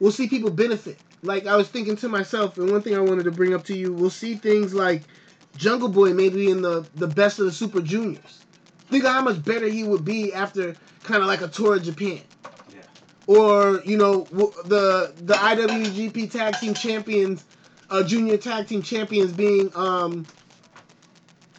we'll 0.00 0.12
see 0.12 0.28
people 0.28 0.50
benefit. 0.50 0.98
Like 1.22 1.46
I 1.46 1.56
was 1.56 1.68
thinking 1.68 1.96
to 1.96 2.08
myself, 2.08 2.58
and 2.58 2.70
one 2.70 2.82
thing 2.82 2.94
I 2.94 3.00
wanted 3.00 3.24
to 3.24 3.30
bring 3.30 3.54
up 3.54 3.64
to 3.64 3.76
you, 3.76 3.94
we'll 3.94 4.10
see 4.10 4.34
things 4.34 4.74
like 4.74 5.04
Jungle 5.56 5.88
Boy 5.88 6.12
maybe 6.12 6.50
in 6.50 6.60
the 6.60 6.86
the 6.96 7.08
best 7.08 7.38
of 7.38 7.46
the 7.46 7.52
Super 7.52 7.80
Juniors. 7.80 8.43
Think 8.94 9.06
of 9.06 9.10
how 9.12 9.22
much 9.22 9.44
better 9.44 9.66
he 9.66 9.82
would 9.82 10.04
be 10.04 10.32
after 10.32 10.76
kind 11.02 11.20
of 11.20 11.26
like 11.26 11.40
a 11.40 11.48
tour 11.48 11.74
of 11.74 11.82
Japan. 11.82 12.20
Yeah. 12.72 12.78
Or 13.26 13.82
you 13.84 13.96
know 13.96 14.20
the 14.66 15.12
the 15.20 15.34
IWGP 15.34 16.30
Tag 16.30 16.54
Team 16.60 16.74
Champions, 16.74 17.44
uh, 17.90 18.04
Junior 18.04 18.36
Tag 18.36 18.68
Team 18.68 18.82
Champions 18.82 19.32
being 19.32 19.72
um, 19.74 20.24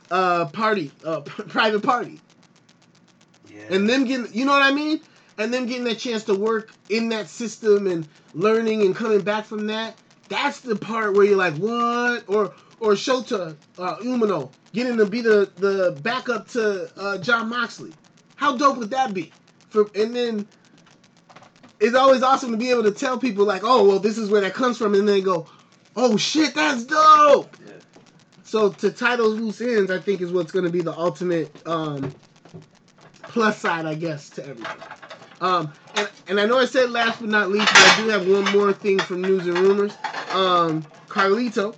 uh, 0.09 0.45
party, 0.45 0.93
uh, 1.03 1.19
private 1.25 1.83
party, 1.83 2.21
Yeah. 3.53 3.63
and 3.71 3.89
them 3.89 4.05
getting, 4.05 4.33
you 4.33 4.45
know 4.45 4.53
what 4.53 4.63
I 4.63 4.71
mean, 4.73 5.01
and 5.37 5.53
them 5.53 5.65
getting 5.65 5.83
that 5.83 5.99
chance 5.99 6.23
to 6.23 6.35
work 6.35 6.71
in 6.87 7.09
that 7.09 7.27
system 7.27 7.85
and 7.87 8.07
learning 8.33 8.83
and 8.83 8.95
coming 8.95 9.19
back 9.19 9.43
from 9.43 9.67
that. 9.67 9.97
That's 10.27 10.59
the 10.59 10.75
part 10.75 11.13
where 11.13 11.25
you're 11.25 11.37
like, 11.37 11.55
what? 11.55 12.27
Or 12.27 12.53
or 12.79 12.93
Shota 12.93 13.55
uh, 13.77 13.95
Umino 13.97 14.51
getting 14.73 14.97
to 14.97 15.05
be 15.05 15.21
the 15.21 15.49
the 15.55 15.97
backup 16.01 16.47
to 16.49 16.89
uh, 16.99 17.17
Jon 17.19 17.49
Moxley. 17.49 17.93
How 18.35 18.57
dope 18.57 18.77
would 18.77 18.89
that 18.91 19.13
be? 19.13 19.31
For 19.69 19.89
and 19.95 20.15
then 20.15 20.47
it's 21.79 21.95
always 21.95 22.23
awesome 22.23 22.51
to 22.51 22.57
be 22.57 22.71
able 22.71 22.83
to 22.83 22.91
tell 22.91 23.17
people 23.17 23.45
like, 23.45 23.61
oh 23.63 23.87
well, 23.87 23.99
this 23.99 24.17
is 24.17 24.29
where 24.29 24.41
that 24.41 24.53
comes 24.53 24.77
from, 24.77 24.93
and 24.93 25.07
then 25.07 25.15
they 25.15 25.21
go, 25.21 25.47
oh 25.95 26.17
shit, 26.17 26.55
that's 26.55 26.83
dope. 26.83 27.55
Yeah. 27.65 27.73
So 28.43 28.69
to 28.69 28.91
tie 28.91 29.15
those 29.15 29.39
loose 29.39 29.61
ends, 29.61 29.91
I 29.91 29.99
think 29.99 30.21
is 30.21 30.31
what's 30.31 30.51
going 30.51 30.65
to 30.65 30.71
be 30.71 30.81
the 30.81 30.97
ultimate 30.97 31.51
um, 31.67 32.13
plus 33.23 33.59
side, 33.59 33.85
I 33.85 33.95
guess, 33.95 34.29
to 34.31 34.45
everything. 34.47 34.77
Um, 35.41 35.73
and, 35.95 36.09
and 36.27 36.39
I 36.39 36.45
know 36.45 36.57
I 36.57 36.65
said 36.65 36.89
last 36.91 37.19
but 37.19 37.29
not 37.29 37.49
least, 37.49 37.67
but 37.67 37.81
I 37.81 37.97
do 37.97 38.09
have 38.09 38.27
one 38.27 38.51
more 38.57 38.71
thing 38.71 38.99
from 38.99 39.21
news 39.21 39.45
and 39.47 39.57
rumors. 39.57 39.97
Um, 40.35 40.83
Carlito, 41.07 41.73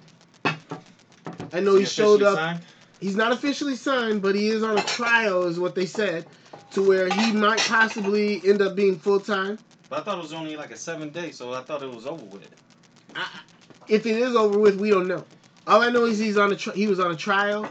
I 1.54 1.60
know 1.60 1.76
he 1.76 1.86
showed 1.86 2.24
up. 2.24 2.36
signed? 2.36 2.62
He's 3.00 3.16
not 3.16 3.32
officially 3.32 3.76
signed, 3.76 4.24
but 4.24 4.34
he 4.34 4.48
is 4.48 4.64
on 4.64 4.80
a 4.80 4.84
trial, 4.84 5.44
is 5.44 5.60
what 5.60 5.76
they 5.76 5.86
said, 5.86 6.26
to 6.72 6.82
where 6.82 7.08
he 7.08 7.32
might 7.32 7.60
possibly 7.60 8.42
end 8.44 8.64
up 8.64 8.76
being 8.76 8.98
full 8.98 9.20
time. 9.20 9.60
But 9.90 10.00
I 10.00 10.04
thought 10.04 10.18
it 10.18 10.24
was 10.24 10.34
only 10.34 10.58
like 10.58 10.72
a 10.72 10.76
seven 10.76 11.12
day, 11.12 11.30
so 11.30 11.54
I 11.54 11.62
thought 11.62 11.84
it 11.84 11.94
was 11.94 12.08
over 12.08 12.26
with. 12.26 12.48
If 13.88 14.08
it 14.08 14.18
is 14.18 14.36
over 14.36 14.58
with, 14.58 14.78
we 14.78 14.90
don't 14.90 15.08
know. 15.08 15.24
All 15.68 15.84
I 15.84 15.90
know 15.92 16.06
is 16.06 16.18
he's 16.18 16.38
on 16.38 16.52
a 16.52 16.56
tri- 16.56 16.74
he 16.74 16.88
was 16.88 17.00
on 17.00 17.12
a 17.12 17.16
trial, 17.16 17.70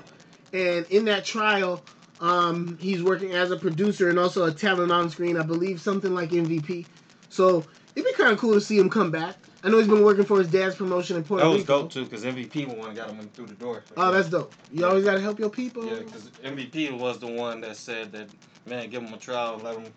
and 0.52 0.86
in 0.86 1.04
that 1.06 1.24
trial, 1.24 1.82
um, 2.20 2.78
he's 2.80 3.02
working 3.02 3.32
as 3.32 3.50
a 3.50 3.56
producer 3.56 4.08
and 4.08 4.20
also 4.20 4.44
a 4.44 4.52
talent 4.52 4.92
on 4.92 5.10
screen. 5.10 5.36
I 5.36 5.42
believe 5.42 5.80
something 5.80 6.14
like 6.14 6.30
MVP. 6.30 6.86
So 7.28 7.64
it'd 7.96 8.06
be 8.06 8.12
kind 8.12 8.32
of 8.32 8.38
cool 8.38 8.54
to 8.54 8.60
see 8.60 8.78
him 8.78 8.88
come 8.88 9.10
back. 9.10 9.36
I 9.64 9.68
know 9.68 9.78
he's 9.78 9.88
been 9.88 10.04
working 10.04 10.24
for 10.24 10.38
his 10.38 10.48
dad's 10.48 10.76
promotion 10.76 11.16
in 11.16 11.24
Puerto 11.24 11.44
Rico. 11.44 11.48
That 11.48 11.56
was 11.56 11.62
Rico. 11.62 11.82
dope 11.82 11.90
too, 11.90 12.04
because 12.04 12.24
MVP 12.24 12.68
was 12.68 12.76
one 12.76 12.94
that 12.94 13.06
got 13.06 13.14
him 13.14 13.28
through 13.30 13.46
the 13.46 13.54
door. 13.54 13.82
Oh, 13.96 14.12
that's 14.12 14.28
dope. 14.28 14.54
You 14.70 14.86
always 14.86 15.04
gotta 15.04 15.20
help 15.20 15.40
your 15.40 15.50
people. 15.50 15.84
Yeah, 15.86 16.00
because 16.00 16.28
MVP 16.44 16.96
was 16.96 17.18
the 17.18 17.26
one 17.26 17.60
that 17.62 17.76
said 17.76 18.12
that, 18.12 18.28
man, 18.66 18.88
give 18.90 19.02
him 19.02 19.12
a 19.12 19.16
trial, 19.16 19.60
let 19.64 19.76
him, 19.76 19.92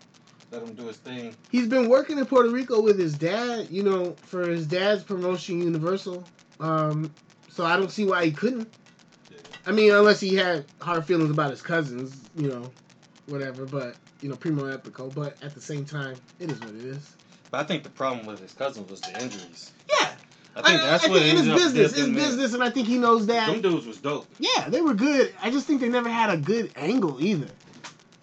let 0.52 0.64
him 0.64 0.74
do 0.74 0.88
his 0.88 0.98
thing. 0.98 1.36
He's 1.52 1.68
been 1.68 1.90
working 1.90 2.18
in 2.18 2.26
Puerto 2.26 2.50
Rico 2.50 2.82
with 2.82 2.98
his 2.98 3.16
dad, 3.16 3.68
you 3.70 3.84
know, 3.84 4.16
for 4.24 4.48
his 4.48 4.66
dad's 4.66 5.04
promotion, 5.04 5.62
Universal. 5.62 6.24
Um, 6.60 7.14
so 7.52 7.66
I 7.66 7.76
don't 7.76 7.92
see 7.92 8.06
why 8.06 8.26
he 8.26 8.32
couldn't. 8.32 8.72
I 9.66 9.72
mean, 9.72 9.94
unless 9.94 10.20
he 10.20 10.36
had 10.36 10.66
hard 10.82 11.06
feelings 11.06 11.30
about 11.30 11.52
his 11.52 11.62
cousins, 11.62 12.20
you 12.36 12.48
know, 12.48 12.72
whatever. 13.28 13.66
But 13.66 13.96
you 14.22 14.30
know, 14.30 14.36
Primo 14.36 14.76
Epico. 14.76 15.14
But 15.14 15.42
at 15.44 15.54
the 15.54 15.62
same 15.62 15.86
time, 15.86 16.16
it 16.40 16.52
is 16.52 16.60
what 16.60 16.70
it 16.70 16.86
is. 16.86 17.16
But 17.52 17.62
I 17.62 17.64
think 17.64 17.84
the 17.84 17.90
problem 17.90 18.26
with 18.26 18.40
his 18.40 18.54
cousin 18.54 18.86
was 18.88 19.02
the 19.02 19.22
injuries. 19.22 19.72
Yeah, 19.90 20.12
I 20.56 20.62
think 20.62 20.82
that's 20.82 21.08
what 21.08 21.22
think 21.22 21.40
ended 21.40 21.56
business. 21.56 21.98
It's 21.98 22.10
business, 22.10 22.54
and 22.54 22.64
I 22.64 22.70
think 22.70 22.88
he 22.88 22.98
knows 22.98 23.26
that. 23.28 23.48
Them 23.48 23.62
dudes 23.62 23.88
was 23.88 23.98
dope. 23.98 24.28
Yeah, 24.40 24.70
they 24.70 24.82
were 24.82 24.94
good. 24.94 25.34
I 25.42 25.50
just 25.50 25.66
think 25.66 25.82
they 25.82 25.90
never 25.90 26.10
had 26.10 26.30
a 26.30 26.38
good 26.38 26.72
angle 26.76 27.24
either. 27.24 27.48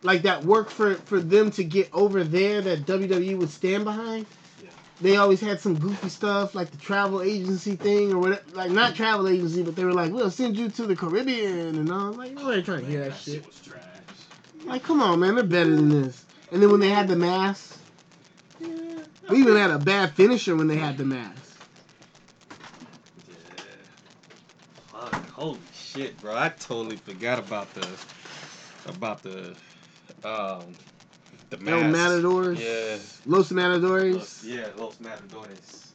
Like 0.03 0.23
that 0.23 0.45
work 0.45 0.71
for 0.71 0.95
for 0.95 1.21
them 1.21 1.51
to 1.53 1.65
get 1.65 1.89
over 1.93 2.23
there 2.23 2.61
that 2.61 2.87
WWE 2.87 3.39
would 3.39 3.51
stand 3.51 3.85
behind. 3.85 4.27
Yeah. 4.63 4.71
They 5.01 5.17
always 5.17 5.41
had 5.41 5.61
some 5.61 5.77
goofy 5.77 6.09
stuff 6.09 6.55
like 6.55 6.71
the 6.71 6.77
travel 6.77 7.23
agency 7.23 7.75
thing 7.75 8.13
or 8.13 8.19
whatever. 8.19 8.43
Like 8.53 8.71
not 8.71 8.91
mm-hmm. 8.91 8.97
travel 8.97 9.29
agency, 9.29 9.63
but 9.63 9.75
they 9.75 9.85
were 9.85 9.95
like, 9.95 10.13
"We'll 10.13 10.31
send 10.31 10.57
you 10.57 10.69
to 10.69 10.87
the 10.87 10.95
Caribbean," 10.95 11.77
and 11.77 11.91
all. 11.91 12.13
Like, 12.13 12.31
ain't 12.31 12.65
trying 12.65 12.81
to 12.83 12.87
hear 12.87 13.01
Man, 13.01 13.09
that 13.09 13.19
shit. 13.19 13.45
was 13.45 13.59
trash. 13.59 13.83
Like, 14.65 14.83
come 14.83 15.01
on, 15.01 15.21
man, 15.21 15.37
they're 15.37 15.45
better 15.45 15.75
than 15.75 15.89
this. 15.89 16.25
And 16.53 16.63
then 16.63 16.71
when 16.71 16.81
they 16.81 16.89
had 16.91 17.09
the 17.09 17.17
mask, 17.17 17.79
we 19.29 19.39
even 19.39 19.57
had 19.57 19.71
a 19.71 19.79
bad 19.79 20.13
finisher 20.13 20.55
when 20.57 20.69
they 20.69 20.77
had 20.77 20.97
the 20.99 21.05
mask. 21.05 21.37
Yeah. 23.29 23.35
Fuck, 24.93 25.31
holy 25.31 25.59
shit, 25.75 26.21
bro! 26.21 26.37
I 26.37 26.49
totally 26.51 26.97
forgot 26.97 27.39
about 27.39 27.73
the 27.75 27.87
about 28.87 29.23
the 29.23 29.55
um 30.25 30.75
the 31.51 31.59
El 31.67 31.85
mask. 31.85 31.93
Matadors, 31.93 32.61
Yeah. 32.61 32.97
Los 33.27 33.51
Matadores, 33.51 34.15
Los, 34.17 34.45
yeah, 34.45 34.67
Los 34.77 35.01
Matadores. 35.01 35.86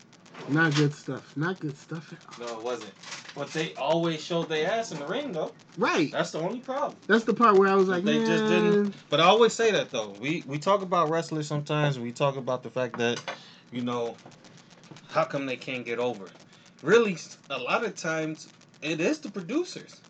Not 0.49 0.75
good 0.75 0.93
stuff. 0.93 1.35
Not 1.35 1.59
good 1.59 1.77
stuff. 1.77 2.13
No, 2.39 2.47
it 2.59 2.63
wasn't. 2.63 2.93
But 3.35 3.47
they 3.53 3.73
always 3.75 4.21
showed 4.23 4.49
their 4.49 4.69
ass 4.69 4.91
in 4.91 4.99
the 4.99 5.05
ring, 5.07 5.31
though. 5.31 5.53
Right. 5.77 6.11
That's 6.11 6.31
the 6.31 6.39
only 6.39 6.59
problem. 6.59 6.95
That's 7.07 7.23
the 7.23 7.33
part 7.33 7.55
where 7.55 7.69
I 7.69 7.75
was 7.75 7.87
like, 7.87 8.03
They 8.03 8.17
man. 8.17 8.25
just 8.25 8.45
didn't- 8.47 8.93
But 9.09 9.21
I 9.21 9.23
always 9.23 9.53
say 9.53 9.71
that 9.71 9.89
though. 9.91 10.09
We 10.19 10.43
we 10.45 10.59
talk 10.59 10.81
about 10.81 11.09
wrestlers 11.09 11.47
sometimes. 11.47 11.97
We 11.97 12.11
talk 12.11 12.35
about 12.35 12.63
the 12.63 12.69
fact 12.69 12.97
that, 12.97 13.21
you 13.71 13.81
know, 13.81 14.17
how 15.09 15.23
come 15.23 15.45
they 15.45 15.55
can't 15.55 15.85
get 15.85 15.99
over? 15.99 16.25
Really, 16.81 17.17
a 17.49 17.57
lot 17.57 17.85
of 17.85 17.95
times 17.95 18.49
it 18.81 18.99
is 18.99 19.19
the 19.19 19.29
producers 19.29 20.01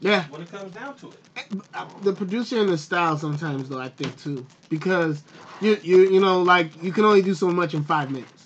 Yeah, 0.00 0.24
when 0.30 0.40
it 0.42 0.50
comes 0.50 0.72
down 0.72 0.96
to 0.98 1.08
it. 1.08 1.18
Eh, 1.36 1.42
uh, 1.74 1.86
the 2.02 2.12
producer 2.12 2.60
and 2.60 2.70
the 2.70 2.78
style 2.78 3.18
sometimes 3.18 3.68
though 3.68 3.80
I 3.80 3.88
think 3.88 4.16
too 4.18 4.46
because 4.68 5.22
you 5.60 5.78
you 5.82 6.08
you 6.10 6.20
know 6.20 6.42
like 6.42 6.82
you 6.82 6.92
can 6.92 7.04
only 7.04 7.22
do 7.22 7.34
so 7.34 7.50
much 7.50 7.74
in 7.74 7.84
five 7.84 8.10
minutes. 8.10 8.41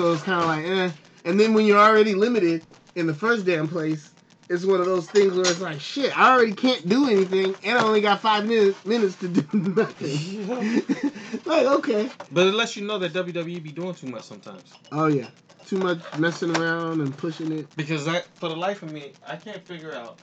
So 0.00 0.14
it's 0.14 0.22
kind 0.22 0.40
of 0.40 0.46
like 0.46 0.64
eh. 0.64 0.90
And 1.26 1.38
then 1.38 1.52
when 1.52 1.66
you're 1.66 1.78
already 1.78 2.14
limited 2.14 2.64
in 2.94 3.06
the 3.06 3.12
first 3.12 3.44
damn 3.44 3.68
place, 3.68 4.10
it's 4.48 4.64
one 4.64 4.80
of 4.80 4.86
those 4.86 5.06
things 5.10 5.34
where 5.34 5.42
it's 5.42 5.60
like 5.60 5.78
shit. 5.78 6.18
I 6.18 6.32
already 6.32 6.54
can't 6.54 6.88
do 6.88 7.10
anything, 7.10 7.54
and 7.62 7.78
I 7.78 7.84
only 7.84 8.00
got 8.00 8.22
five 8.22 8.46
minutes 8.46 8.82
minutes 8.86 9.16
to 9.16 9.28
do 9.28 9.46
nothing. 9.52 10.48
like 11.44 11.66
okay. 11.66 12.08
But 12.32 12.46
it 12.46 12.54
lets 12.54 12.78
you 12.78 12.86
know 12.86 12.98
that 12.98 13.12
WWE 13.12 13.62
be 13.62 13.72
doing 13.72 13.94
too 13.94 14.06
much 14.06 14.22
sometimes. 14.22 14.72
Oh 14.90 15.08
yeah, 15.08 15.26
too 15.66 15.76
much 15.76 15.98
messing 16.16 16.56
around 16.56 17.02
and 17.02 17.14
pushing 17.18 17.52
it. 17.52 17.66
Because 17.76 18.08
I, 18.08 18.22
for 18.36 18.48
the 18.48 18.56
life 18.56 18.82
of 18.82 18.90
me, 18.90 19.12
I 19.26 19.36
can't 19.36 19.62
figure 19.62 19.92
out 19.92 20.18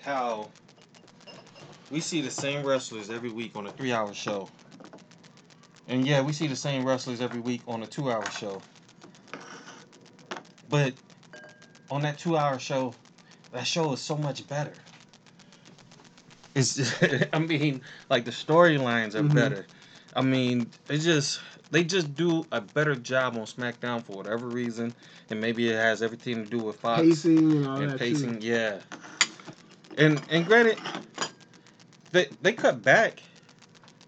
how 0.00 0.50
we 1.92 2.00
see 2.00 2.20
the 2.22 2.30
same 2.32 2.66
wrestlers 2.66 3.08
every 3.08 3.30
week 3.30 3.54
on 3.54 3.68
a 3.68 3.70
three-hour 3.70 4.12
show, 4.14 4.48
and 5.92 6.06
yeah, 6.06 6.22
we 6.22 6.32
see 6.32 6.46
the 6.46 6.56
same 6.56 6.86
wrestlers 6.86 7.20
every 7.20 7.40
week 7.40 7.60
on 7.68 7.82
a 7.82 7.86
two-hour 7.86 8.24
show. 8.30 8.62
But 10.70 10.94
on 11.90 12.00
that 12.02 12.16
two-hour 12.18 12.58
show, 12.58 12.94
that 13.52 13.66
show 13.66 13.92
is 13.92 14.00
so 14.00 14.16
much 14.16 14.48
better. 14.48 14.72
It's, 16.54 16.80
I 17.32 17.38
mean, 17.38 17.82
like 18.08 18.24
the 18.24 18.30
storylines 18.30 19.14
are 19.14 19.22
Mhm. 19.22 19.34
better. 19.34 19.66
I 20.16 20.22
mean, 20.22 20.70
it 20.88 20.98
just 20.98 21.40
they 21.70 21.84
just 21.84 22.14
do 22.14 22.46
a 22.52 22.60
better 22.60 22.94
job 22.94 23.34
on 23.36 23.42
SmackDown 23.44 24.02
for 24.02 24.16
whatever 24.16 24.46
reason, 24.46 24.94
and 25.30 25.40
maybe 25.40 25.68
it 25.70 25.76
has 25.76 26.02
everything 26.02 26.44
to 26.44 26.50
do 26.50 26.58
with 26.58 26.76
Fox 26.76 27.02
Pacing 27.02 27.38
and 27.38 27.66
all 27.66 27.76
and 27.80 27.92
that 27.92 27.98
pacing. 27.98 28.40
too. 28.40 28.46
Yeah, 28.46 28.78
and 29.98 30.20
and 30.30 30.46
granted, 30.46 30.78
they 32.12 32.28
they 32.42 32.52
cut 32.52 32.82
back, 32.82 33.22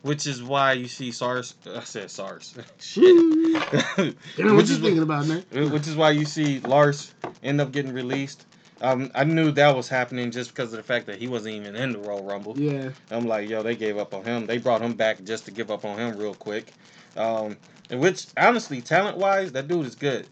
which 0.05 0.27
is 0.27 0.43
why 0.43 0.75
you 0.75 0.87
see 0.87 1.11
SARS. 1.11 1.55
I 1.67 1.81
said 1.81 2.11
SARS. 2.11 2.55
Shit. 2.79 3.05
Damn, 3.97 4.49
what 4.49 4.57
which 4.57 4.69
you 4.69 4.75
is 4.75 4.79
thinking 4.79 5.03
about, 5.03 5.27
man? 5.27 5.43
which 5.71 5.89
is 5.89 5.97
why 5.97 6.11
you 6.11 6.27
see 6.27 6.61
Lars 6.61 7.15
end 7.43 7.59
up 7.59 7.73
getting 7.73 7.95
released. 7.95 8.45
Um, 8.83 9.11
I 9.15 9.25
knew 9.25 9.51
that 9.53 9.75
was 9.75 9.89
happening 9.89 10.31
just 10.31 10.51
because 10.51 10.75
of 10.75 10.77
the 10.77 10.83
fact 10.83 11.07
that 11.07 11.17
he 11.17 11.27
wasn't 11.27 11.55
even 11.55 11.75
in 11.75 11.93
the 11.93 11.99
Royal 12.01 12.23
Rumble. 12.23 12.59
Yeah, 12.59 12.91
I'm 13.11 13.27
like, 13.27 13.49
yo, 13.49 13.63
they 13.63 13.77
gave 13.77 13.97
up 13.97 14.13
on 14.13 14.25
him. 14.25 14.45
They 14.45 14.59
brought 14.59 14.83
him 14.83 14.93
back 14.93 15.25
just 15.25 15.47
to 15.47 15.51
give 15.51 15.71
up 15.71 15.87
on 15.87 15.99
him 15.99 16.19
real 16.19 16.35
quick. 16.35 16.75
Um, 17.17 17.57
and 17.89 17.99
which 17.99 18.27
honestly, 18.37 18.83
talent 18.83 19.17
wise, 19.17 19.53
that 19.53 19.69
dude 19.69 19.87
is 19.87 19.95
good. 19.95 20.27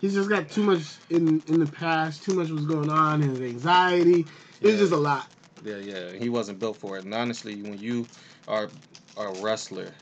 he's 0.00 0.14
just 0.14 0.30
got 0.30 0.48
too 0.48 0.62
much 0.62 0.82
in 1.10 1.42
in 1.46 1.60
the 1.60 1.70
past. 1.70 2.22
Too 2.22 2.32
much 2.32 2.48
was 2.48 2.64
going 2.64 2.88
on. 2.88 3.20
His 3.20 3.38
anxiety. 3.38 4.24
Yeah. 4.62 4.76
just 4.76 4.92
a 4.92 4.96
lot. 4.96 5.28
Yeah, 5.64 5.76
yeah, 5.76 6.12
he 6.12 6.28
wasn't 6.28 6.60
built 6.60 6.78
for 6.78 6.96
it. 6.96 7.04
And 7.04 7.14
honestly, 7.14 7.62
when 7.62 7.78
you 7.78 8.06
are 8.46 8.70
a 9.16 9.32
wrestler, 9.42 9.92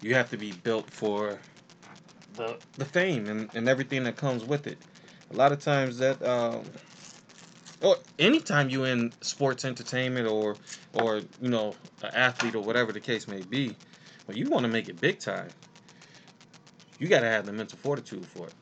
you 0.00 0.14
have 0.14 0.30
to 0.30 0.36
be 0.36 0.52
built 0.52 0.90
for 0.90 1.38
the 2.36 2.56
the 2.76 2.84
fame 2.84 3.28
and, 3.28 3.50
and 3.54 3.68
everything 3.68 4.04
that 4.04 4.16
comes 4.16 4.44
with 4.44 4.66
it. 4.66 4.78
A 5.30 5.36
lot 5.36 5.52
of 5.52 5.60
times 5.60 5.98
that 5.98 6.22
um 6.22 6.64
or 7.80 7.96
anytime 8.18 8.68
you 8.68 8.84
in 8.84 9.12
sports 9.20 9.64
entertainment 9.64 10.26
or 10.26 10.56
or 10.94 11.22
you 11.40 11.48
know 11.48 11.76
an 12.02 12.10
athlete 12.14 12.54
or 12.54 12.62
whatever 12.62 12.92
the 12.92 13.00
case 13.00 13.26
may 13.28 13.42
be, 13.42 13.74
when 14.26 14.36
you 14.36 14.48
want 14.48 14.64
to 14.64 14.68
make 14.68 14.88
it 14.88 15.00
big 15.00 15.18
time, 15.18 15.50
you 16.98 17.08
got 17.08 17.20
to 17.20 17.28
have 17.28 17.46
the 17.46 17.52
mental 17.52 17.78
fortitude 17.78 18.26
for 18.28 18.46
it. 18.46 18.54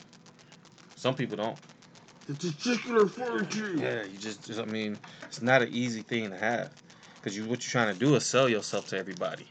Some 0.94 1.14
people 1.14 1.36
don't. 1.36 1.58
The 2.26 2.35
testicular 2.35 3.09
fortitude. 3.09 3.80
Yeah, 3.80 4.02
you 4.02 4.18
just, 4.18 4.59
I 4.59 4.64
mean, 4.64 4.99
it's 5.25 5.42
not 5.42 5.62
an 5.62 5.68
easy 5.71 6.02
thing 6.02 6.30
to 6.30 6.37
have, 6.37 6.71
because 7.16 7.37
you 7.37 7.45
what 7.45 7.64
you're 7.64 7.71
trying 7.71 7.92
to 7.92 7.99
do 7.99 8.14
is 8.16 8.26
sell 8.26 8.49
yourself 8.49 8.88
to 8.88 8.99
everybody. 8.99 9.47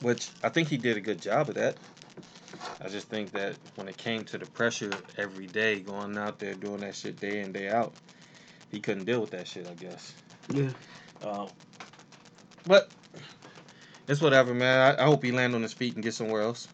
Which 0.00 0.30
I 0.44 0.48
think 0.48 0.68
he 0.68 0.76
did 0.76 0.96
a 0.96 1.00
good 1.00 1.20
job 1.20 1.48
of 1.48 1.54
that. 1.56 1.76
I 2.80 2.88
just 2.88 3.08
think 3.08 3.32
that 3.32 3.56
when 3.74 3.88
it 3.88 3.96
came 3.96 4.24
to 4.26 4.38
the 4.38 4.46
pressure 4.46 4.90
every 5.16 5.46
day, 5.46 5.80
going 5.80 6.16
out 6.16 6.38
there 6.38 6.54
doing 6.54 6.80
that 6.80 6.94
shit 6.94 7.18
day 7.18 7.40
in 7.40 7.52
day 7.52 7.68
out, 7.68 7.92
he 8.70 8.78
couldn't 8.78 9.04
deal 9.04 9.20
with 9.20 9.30
that 9.30 9.48
shit. 9.48 9.66
I 9.66 9.74
guess. 9.74 10.14
Yeah. 10.52 10.70
Um, 11.22 11.48
but 12.66 12.88
it's 14.06 14.20
whatever, 14.20 14.54
man. 14.54 14.96
I, 14.96 15.02
I 15.02 15.06
hope 15.06 15.24
he 15.24 15.32
land 15.32 15.54
on 15.54 15.62
his 15.62 15.72
feet 15.72 15.94
and 15.94 16.04
get 16.04 16.14
somewhere 16.14 16.42
else. 16.42 16.68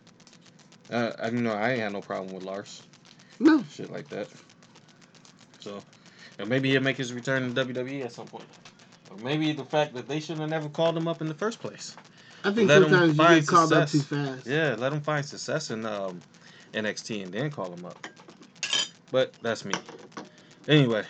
Uh, 0.90 1.12
I 1.18 1.28
you 1.28 1.40
know 1.40 1.54
I 1.54 1.70
ain't 1.70 1.80
had 1.80 1.92
no 1.92 2.02
problem 2.02 2.34
with 2.34 2.44
Lars, 2.44 2.82
No. 3.40 3.64
shit 3.70 3.90
like 3.90 4.08
that. 4.08 4.28
So, 5.60 5.82
and 6.38 6.48
maybe 6.48 6.70
he'll 6.70 6.82
make 6.82 6.96
his 6.96 7.12
return 7.12 7.54
to 7.54 7.64
WWE 7.64 8.04
at 8.04 8.12
some 8.12 8.26
point. 8.26 8.44
Or 9.10 9.16
maybe 9.18 9.52
the 9.52 9.64
fact 9.64 9.94
that 9.94 10.08
they 10.08 10.20
should 10.20 10.38
have 10.38 10.48
never 10.48 10.68
called 10.68 10.96
him 10.96 11.08
up 11.08 11.20
in 11.20 11.28
the 11.28 11.34
first 11.34 11.60
place. 11.60 11.96
I 12.44 12.52
think 12.52 12.68
Let 12.68 12.82
sometimes 12.82 13.18
you 13.18 13.24
get 13.26 13.46
called 13.46 13.72
up 13.72 13.88
too 13.88 14.00
fast. 14.00 14.46
Yeah, 14.46 14.76
let 14.78 14.92
him 14.92 15.00
find 15.00 15.24
success 15.24 15.70
in 15.70 15.86
um, 15.86 16.20
NXT 16.74 17.24
and 17.24 17.32
then 17.32 17.50
call 17.50 17.72
him 17.72 17.86
up. 17.86 18.06
But 19.10 19.32
that's 19.42 19.64
me. 19.64 19.74
Anyway, 20.68 21.04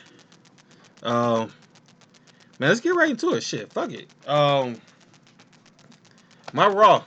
um, 1.03 1.51
man, 2.59 2.69
let's 2.69 2.81
get 2.81 2.95
right 2.95 3.11
into 3.11 3.35
it. 3.35 3.43
Shit, 3.43 3.73
fuck 3.73 3.93
it. 3.93 4.09
Um, 4.29 4.81
my 6.53 6.69
Raw 6.69 7.05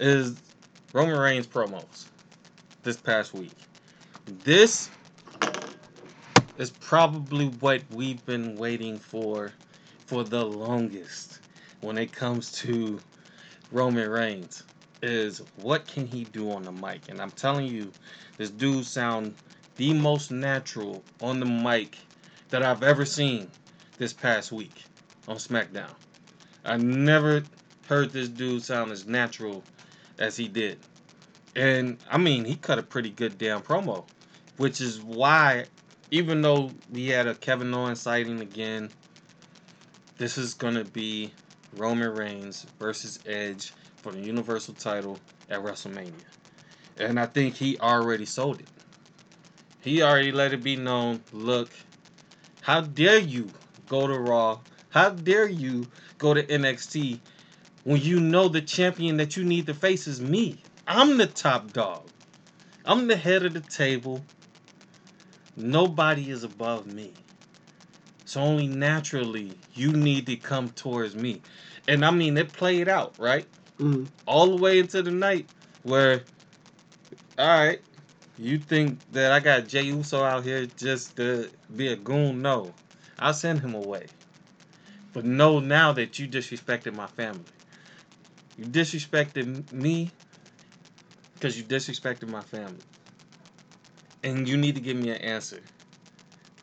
is 0.00 0.40
Roman 0.92 1.18
Reigns 1.18 1.46
promos 1.46 2.06
this 2.82 2.96
past 2.96 3.34
week. 3.34 3.52
This 4.26 4.90
is 6.58 6.70
probably 6.70 7.46
what 7.46 7.82
we've 7.90 8.24
been 8.26 8.56
waiting 8.56 8.98
for 8.98 9.52
for 10.06 10.24
the 10.24 10.44
longest 10.44 11.40
when 11.80 11.98
it 11.98 12.12
comes 12.12 12.52
to 12.52 13.00
Roman 13.70 14.08
Reigns 14.08 14.64
is 15.02 15.42
what 15.56 15.86
can 15.86 16.06
he 16.06 16.24
do 16.24 16.50
on 16.52 16.62
the 16.62 16.72
mic? 16.72 17.08
And 17.08 17.20
I'm 17.20 17.32
telling 17.32 17.66
you, 17.66 17.90
this 18.36 18.50
dude 18.50 18.86
sound 18.86 19.34
the 19.76 19.92
most 19.92 20.30
natural 20.30 21.02
on 21.20 21.40
the 21.40 21.46
mic 21.46 21.98
that 22.50 22.62
I've 22.62 22.82
ever 22.82 23.04
seen 23.04 23.50
this 23.98 24.12
past 24.12 24.52
week 24.52 24.84
on 25.26 25.36
SmackDown. 25.36 25.90
I 26.64 26.76
never 26.76 27.42
heard 27.88 28.10
this 28.10 28.28
dude 28.28 28.62
sound 28.62 28.92
as 28.92 29.06
natural 29.06 29.64
as 30.18 30.36
he 30.36 30.46
did. 30.46 30.78
And 31.54 31.98
I 32.10 32.18
mean, 32.18 32.44
he 32.44 32.56
cut 32.56 32.78
a 32.78 32.82
pretty 32.82 33.10
good 33.10 33.36
damn 33.38 33.60
promo, 33.60 34.04
which 34.56 34.80
is 34.80 35.00
why, 35.00 35.66
even 36.10 36.40
though 36.40 36.70
we 36.90 37.08
had 37.08 37.26
a 37.26 37.34
Kevin 37.34 37.74
Owens 37.74 38.00
sighting 38.00 38.40
again, 38.40 38.90
this 40.16 40.38
is 40.38 40.54
going 40.54 40.74
to 40.74 40.84
be 40.84 41.32
Roman 41.76 42.14
Reigns 42.14 42.66
versus 42.78 43.18
Edge 43.26 43.72
for 43.96 44.12
the 44.12 44.20
Universal 44.20 44.74
title 44.74 45.18
at 45.50 45.60
WrestleMania. 45.60 46.12
And 46.98 47.18
I 47.18 47.26
think 47.26 47.56
he 47.56 47.78
already 47.78 48.24
sold 48.24 48.60
it. 48.60 48.68
He 49.80 50.02
already 50.02 50.32
let 50.32 50.52
it 50.52 50.62
be 50.62 50.76
known 50.76 51.22
look, 51.32 51.70
how 52.60 52.82
dare 52.82 53.18
you 53.18 53.50
go 53.88 54.06
to 54.06 54.18
Raw? 54.18 54.60
How 54.90 55.10
dare 55.10 55.48
you 55.48 55.88
go 56.18 56.34
to 56.34 56.42
NXT 56.42 57.18
when 57.84 58.00
you 58.00 58.20
know 58.20 58.48
the 58.48 58.60
champion 58.60 59.16
that 59.16 59.36
you 59.36 59.44
need 59.44 59.66
to 59.66 59.74
face 59.74 60.06
is 60.06 60.20
me? 60.20 60.58
I'm 60.94 61.16
the 61.16 61.26
top 61.26 61.72
dog. 61.72 62.06
I'm 62.84 63.06
the 63.06 63.16
head 63.16 63.46
of 63.46 63.54
the 63.54 63.60
table. 63.60 64.22
Nobody 65.56 66.28
is 66.28 66.44
above 66.44 66.86
me. 66.86 67.14
So 68.26 68.42
only 68.42 68.66
naturally 68.66 69.52
you 69.72 69.90
need 69.90 70.26
to 70.26 70.36
come 70.36 70.68
towards 70.68 71.16
me. 71.16 71.40
And 71.88 72.04
I 72.04 72.10
mean, 72.10 72.36
it 72.36 72.52
played 72.52 72.90
out, 72.90 73.14
right? 73.18 73.46
Mm. 73.78 74.06
All 74.26 74.54
the 74.54 74.62
way 74.62 74.80
into 74.80 75.02
the 75.02 75.10
night 75.10 75.48
where, 75.82 76.24
all 77.38 77.46
right, 77.46 77.80
you 78.36 78.58
think 78.58 78.98
that 79.12 79.32
I 79.32 79.40
got 79.40 79.68
Jey 79.68 79.84
Uso 79.84 80.22
out 80.22 80.44
here 80.44 80.66
just 80.76 81.16
to 81.16 81.48
be 81.74 81.88
a 81.88 81.96
goon? 81.96 82.42
No. 82.42 82.74
I'll 83.18 83.32
send 83.32 83.60
him 83.60 83.74
away. 83.74 84.08
But 85.14 85.24
know 85.24 85.58
now 85.58 85.92
that 85.92 86.18
you 86.18 86.28
disrespected 86.28 86.94
my 86.94 87.06
family. 87.06 87.44
You 88.58 88.66
disrespected 88.66 89.72
me 89.72 90.10
because 91.42 91.58
you 91.58 91.64
disrespected 91.64 92.28
my 92.28 92.40
family. 92.40 92.78
And 94.22 94.48
you 94.48 94.56
need 94.56 94.76
to 94.76 94.80
give 94.80 94.96
me 94.96 95.10
an 95.10 95.16
answer. 95.16 95.58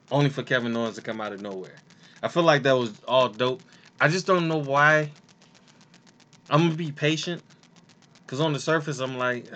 Only 0.10 0.30
for 0.30 0.42
Kevin 0.42 0.76
Owens 0.78 0.96
to 0.96 1.02
come 1.02 1.20
out 1.20 1.34
of 1.34 1.42
nowhere. 1.42 1.76
I 2.24 2.30
feel 2.30 2.44
like 2.44 2.64
that 2.64 2.78
was 2.78 2.94
all 3.06 3.28
dope. 3.28 3.62
I 4.00 4.08
just 4.08 4.26
don't 4.26 4.48
know 4.48 4.60
why. 4.60 5.12
I'm 6.50 6.62
gonna 6.62 6.76
be 6.76 6.94
patient. 6.94 7.44
Cause 8.26 8.40
on 8.40 8.54
the 8.54 8.60
surface 8.60 9.00
I'm 9.00 9.18
like, 9.18 9.48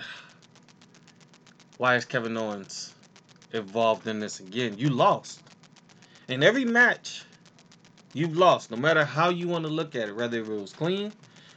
why 1.78 1.96
is 1.96 2.04
Kevin 2.04 2.36
Owens 2.36 2.92
involved 3.50 4.06
in 4.06 4.20
this 4.20 4.40
again? 4.40 4.76
You 4.76 4.90
lost. 4.90 5.42
In 6.28 6.42
every 6.42 6.66
match, 6.66 7.24
you've 8.12 8.36
lost. 8.36 8.70
No 8.70 8.76
matter 8.76 9.06
how 9.06 9.30
you 9.30 9.48
want 9.48 9.64
to 9.64 9.70
look 9.70 9.94
at 9.94 10.10
it, 10.10 10.16
whether 10.16 10.36
it 10.36 10.46
was 10.46 10.74
clean 10.74 11.14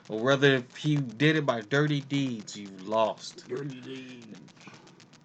or 0.10 0.20
whether 0.20 0.64
he 0.78 0.96
did 0.96 1.36
it 1.36 1.46
by 1.46 1.62
dirty 1.62 2.02
deeds, 2.02 2.58
you 2.58 2.70
lost. 2.84 3.46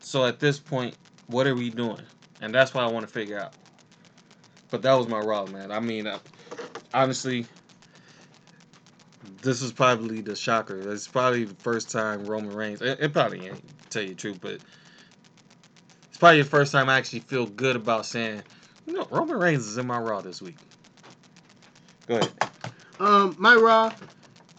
So 0.00 0.24
at 0.26 0.40
this 0.40 0.58
point, 0.58 0.96
what 1.28 1.46
are 1.46 1.54
we 1.54 1.70
doing? 1.70 2.02
And 2.40 2.52
that's 2.54 2.74
what 2.74 2.84
I 2.84 2.88
want 2.88 3.06
to 3.06 3.12
figure 3.12 3.38
out. 3.38 3.54
But 4.70 4.82
that 4.82 4.94
was 4.94 5.06
my 5.06 5.20
Raw, 5.20 5.46
man. 5.46 5.70
I 5.70 5.80
mean, 5.80 6.08
I, 6.08 6.18
honestly, 6.92 7.46
this 9.42 9.62
is 9.62 9.72
probably 9.72 10.20
the 10.20 10.34
shocker. 10.34 10.92
It's 10.92 11.06
probably 11.06 11.44
the 11.44 11.54
first 11.56 11.90
time 11.90 12.24
Roman 12.24 12.54
Reigns. 12.54 12.82
It, 12.82 12.98
it 13.00 13.12
probably 13.12 13.46
ain't, 13.46 13.56
to 13.56 13.88
tell 13.90 14.02
you 14.02 14.10
the 14.10 14.14
truth, 14.14 14.38
but 14.40 14.58
it's 16.08 16.18
probably 16.18 16.42
the 16.42 16.48
first 16.48 16.72
time 16.72 16.88
I 16.88 16.98
actually 16.98 17.20
feel 17.20 17.46
good 17.46 17.76
about 17.76 18.06
saying, 18.06 18.42
you 18.86 18.94
know, 18.94 19.06
Roman 19.10 19.38
Reigns 19.38 19.66
is 19.66 19.78
in 19.78 19.86
my 19.86 19.98
Raw 19.98 20.20
this 20.20 20.42
week. 20.42 20.56
Go 22.08 22.16
ahead. 22.16 22.32
Um, 22.98 23.36
my 23.38 23.54
Raw 23.54 23.92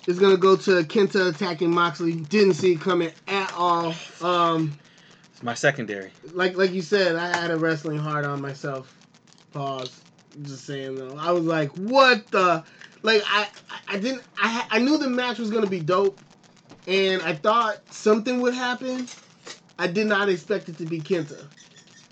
is 0.08 0.20
gonna 0.20 0.38
go 0.38 0.56
to 0.56 0.84
Kenta 0.84 1.30
attacking 1.34 1.72
Moxley. 1.72 2.14
Didn't 2.14 2.54
see 2.56 2.74
it 2.74 2.82
coming 2.82 3.12
at 3.28 3.52
all. 3.54 3.94
Um, 4.22 4.78
It's 5.32 5.44
my 5.44 5.54
secondary. 5.54 6.12
like 6.34 6.56
like 6.58 6.72
you 6.74 6.82
said, 6.82 7.16
I 7.16 7.28
had 7.28 7.52
a 7.52 7.58
wrestling 7.58 7.98
hard 8.00 8.26
on 8.26 8.42
myself. 8.42 8.94
Pause. 9.54 10.02
Just 10.44 10.66
saying 10.66 10.96
though, 10.96 11.16
I 11.18 11.32
was 11.32 11.44
like, 11.46 11.70
what 11.72 12.30
the? 12.32 12.64
Like 13.04 13.22
I 13.28 13.48
I- 13.70 13.96
I 13.96 14.00
didn't 14.00 14.24
I 14.38 14.66
I 14.72 14.80
knew 14.80 14.98
the 14.98 15.10
match 15.10 15.38
was 15.40 15.52
gonna 15.52 15.68
be 15.68 15.80
dope, 15.80 16.18
and 16.88 17.22
I 17.22 17.36
thought 17.36 17.78
something 17.92 18.42
would 18.42 18.54
happen. 18.54 19.08
I 19.78 19.88
did 19.88 20.08
not 20.08 20.30
expect 20.30 20.70
it 20.70 20.78
to 20.80 20.86
be 20.86 21.02
Kenta, 21.02 21.48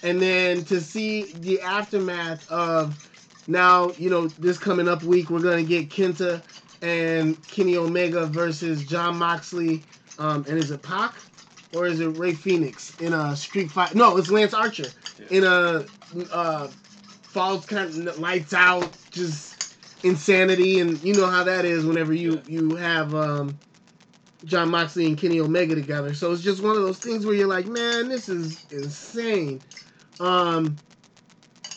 and 0.04 0.21
then 0.21 0.63
to 0.65 0.82
see 0.82 1.32
the 1.41 1.62
aftermath 1.62 2.47
of 2.51 2.95
now 3.47 3.91
you 3.97 4.10
know 4.10 4.27
this 4.38 4.58
coming 4.58 4.88
up 4.88 5.01
week 5.04 5.30
we're 5.30 5.39
gonna 5.39 5.63
get 5.63 5.89
Kenta 5.89 6.43
and 6.82 7.41
Kenny 7.48 7.78
Omega 7.78 8.26
versus 8.26 8.84
Jon 8.84 9.17
Moxley. 9.17 9.84
Um, 10.20 10.46
and 10.48 10.58
is 10.58 10.72
it 10.72 10.82
Pac 10.82 11.15
or 11.74 11.88
is 11.88 12.00
it 12.00 12.08
Rey 12.10 12.34
Fenix 12.34 13.00
in 13.00 13.13
a 13.13 13.36
street 13.36 13.72
fight? 13.72 13.96
No, 13.96 14.17
it's 14.17 14.30
Lance 14.30 14.54
Archer 14.54 14.88
in 15.30 15.44
a 15.44 15.86
uh, 16.32 16.67
falls 17.24 17.65
kind 17.65 18.08
of 18.08 18.20
lights 18.20 18.54
out, 18.54 18.89
just 19.12 19.76
insanity, 20.04 20.80
and 20.80 21.02
you 21.04 21.15
know 21.15 21.28
how 21.28 21.44
that 21.44 21.65
is 21.65 21.86
whenever 21.86 22.13
you 22.13 22.41
you 22.46 22.76
have 22.76 23.15
um, 23.15 23.58
Jon 24.46 24.70
Moxley 24.70 25.08
and 25.08 25.17
Kenny 25.17 25.39
Omega 25.39 25.76
together. 25.76 26.13
So 26.13 26.32
it's 26.32 26.41
just 26.41 26.62
one 26.62 26.76
of 26.76 26.82
those 26.82 27.00
things 27.00 27.26
where 27.26 27.36
you're 27.36 27.48
like, 27.48 27.67
man, 27.67 28.10
this 28.10 28.30
is 28.30 28.65
insane. 28.72 29.62
Um, 30.20 30.78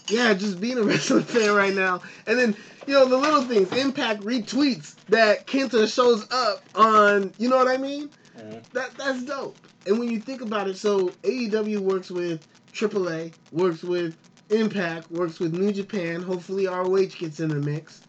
yeah, 0.09 0.35
just 0.35 0.61
being 0.61 0.79
a 0.79 0.83
wrestling 0.85 1.25
fan 1.25 1.55
right 1.55 1.75
now, 1.75 2.03
and 2.27 2.38
then 2.38 2.57
you 2.87 2.94
know 2.94 3.07
the 3.07 3.16
little 3.16 3.42
things. 3.42 3.73
Impact 3.73 4.23
retweets 4.23 4.97
that 5.09 5.47
Kenta 5.47 5.92
shows 5.92 6.27
up 6.31 6.62
on. 6.75 7.33
You 7.38 7.49
know 7.49 7.57
what 7.57 7.68
I 7.68 7.77
mean? 7.77 8.11
Mhm. 8.38 8.62
That 8.73 8.97
that's 8.97 9.23
dope. 9.23 9.57
And 9.87 9.99
when 9.99 10.11
you 10.11 10.20
think 10.20 10.40
about 10.40 10.68
it, 10.68 10.77
so 10.77 11.12
AEW 11.25 11.79
works 11.81 12.11
with 12.11 12.47
AAA, 12.73 13.33
works 13.53 13.83
with 13.83 14.16
Impact, 14.51 15.11
works 15.11 15.38
with 15.40 15.55
New 15.55 15.73
Japan. 15.73 16.23
Hopefully 16.23 16.66
ROH 16.66 17.07
gets 17.18 17.40
in 17.40 17.49
the 17.49 17.57
mix. 17.57 18.01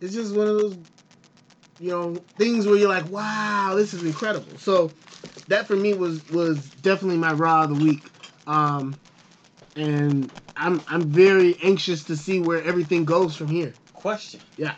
It's 0.00 0.14
just 0.14 0.34
one 0.34 0.48
of 0.48 0.54
those, 0.56 0.76
you 1.78 1.90
know, 1.90 2.16
things 2.38 2.66
where 2.66 2.76
you're 2.76 2.88
like, 2.88 3.08
wow, 3.10 3.74
this 3.74 3.94
is 3.94 4.02
incredible. 4.04 4.58
So 4.58 4.90
that 5.48 5.66
for 5.66 5.76
me 5.76 5.94
was 5.94 6.28
was 6.30 6.68
definitely 6.82 7.18
my 7.18 7.32
Raw 7.32 7.64
of 7.64 7.78
the 7.78 7.84
week. 7.84 8.02
Um, 8.46 8.96
and 9.76 10.30
I'm 10.56 10.82
I'm 10.88 11.02
very 11.02 11.56
anxious 11.62 12.04
to 12.04 12.16
see 12.16 12.40
where 12.40 12.62
everything 12.62 13.04
goes 13.04 13.36
from 13.36 13.48
here. 13.48 13.74
Question. 14.04 14.40
Yeah. 14.58 14.74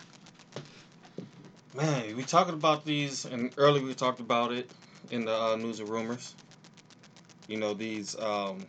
Man, 1.75 2.17
we 2.17 2.23
talking 2.23 2.55
about 2.55 2.85
these, 2.85 3.25
and 3.25 3.51
earlier 3.57 3.85
we 3.85 3.93
talked 3.93 4.21
about 4.21 4.53
it 4.53 4.71
in 5.11 5.25
the 5.25 5.35
uh, 5.35 5.57
news 5.57 5.81
and 5.81 5.89
rumors. 5.89 6.37
you 7.49 7.57
know 7.57 7.75
these 7.75 8.17
um, 8.21 8.69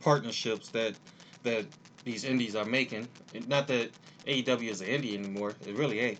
partnerships 0.00 0.70
that 0.70 0.96
that 1.44 1.64
these 2.04 2.24
indies 2.24 2.56
are 2.56 2.64
making. 2.64 3.06
Not 3.46 3.68
that 3.68 3.92
AEW 4.26 4.68
is 4.68 4.80
an 4.80 4.88
indie 4.88 5.14
anymore. 5.14 5.54
It 5.64 5.76
really 5.76 6.00
ain't. 6.00 6.18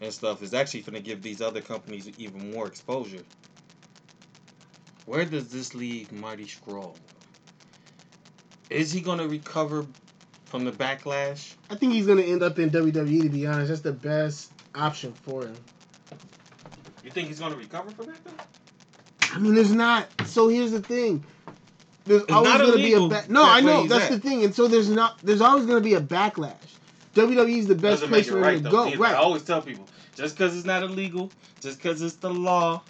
And 0.00 0.12
stuff 0.12 0.42
is 0.42 0.52
actually 0.52 0.80
going 0.80 0.94
to 0.94 1.00
give 1.00 1.22
these 1.22 1.40
other 1.40 1.60
companies 1.60 2.10
even 2.18 2.50
more 2.50 2.66
exposure. 2.66 3.22
Where 5.06 5.24
does 5.24 5.46
this 5.52 5.76
leave 5.76 6.10
Marty 6.10 6.46
Scurll? 6.46 6.96
Is 8.68 8.90
he 8.90 9.00
going 9.00 9.18
to 9.18 9.28
recover 9.28 9.86
from 10.50 10.64
the 10.64 10.72
backlash? 10.72 11.54
I 11.70 11.76
think 11.76 11.92
he's 11.92 12.06
gonna 12.06 12.22
end 12.22 12.42
up 12.42 12.58
in 12.58 12.70
WWE. 12.70 13.22
To 13.22 13.28
be 13.28 13.46
honest, 13.46 13.68
that's 13.68 13.80
the 13.80 13.92
best 13.92 14.52
option 14.74 15.12
for 15.12 15.44
him. 15.46 15.56
You 17.04 17.10
think 17.10 17.28
he's 17.28 17.38
going 17.40 17.52
to 17.52 17.58
recover 17.58 17.90
from 17.90 18.06
that? 18.06 18.22
Though? 18.24 18.32
I 19.32 19.38
mean, 19.38 19.54
there's 19.54 19.72
not. 19.72 20.06
So 20.26 20.48
here's 20.48 20.72
the 20.72 20.82
thing. 20.82 21.24
There's 22.04 22.22
It's 22.22 22.32
always 22.32 22.52
going 22.52 22.72
to 22.72 22.76
be 22.76 22.82
a 22.82 22.96
illegal 22.96 23.08
back. 23.08 23.30
No, 23.30 23.42
I 23.44 23.60
know 23.60 23.86
that's 23.86 24.06
at. 24.06 24.10
the 24.10 24.18
thing, 24.18 24.44
and 24.44 24.54
so 24.54 24.68
there's 24.68 24.90
not. 24.90 25.18
There's 25.22 25.40
always 25.40 25.66
going 25.66 25.78
to 25.78 25.84
be 25.84 25.94
a 25.94 26.00
backlash. 26.00 26.54
WWE 27.14 27.58
is 27.58 27.66
the 27.66 27.74
best 27.74 28.02
Doesn't 28.02 28.08
place 28.10 28.28
for 28.28 28.36
him 28.38 28.42
right 28.42 28.56
to 28.58 28.62
though. 28.62 28.70
go. 28.70 28.86
either. 28.86 28.98
Right. 28.98 29.14
I 29.14 29.18
always 29.18 29.42
tell 29.42 29.62
people, 29.62 29.86
just 30.14 30.36
because 30.36 30.56
it's 30.56 30.66
not 30.66 30.82
illegal, 30.82 31.30
just 31.60 31.78
because 31.78 32.02
it's 32.02 32.16
the 32.16 32.32
law, 32.32 32.82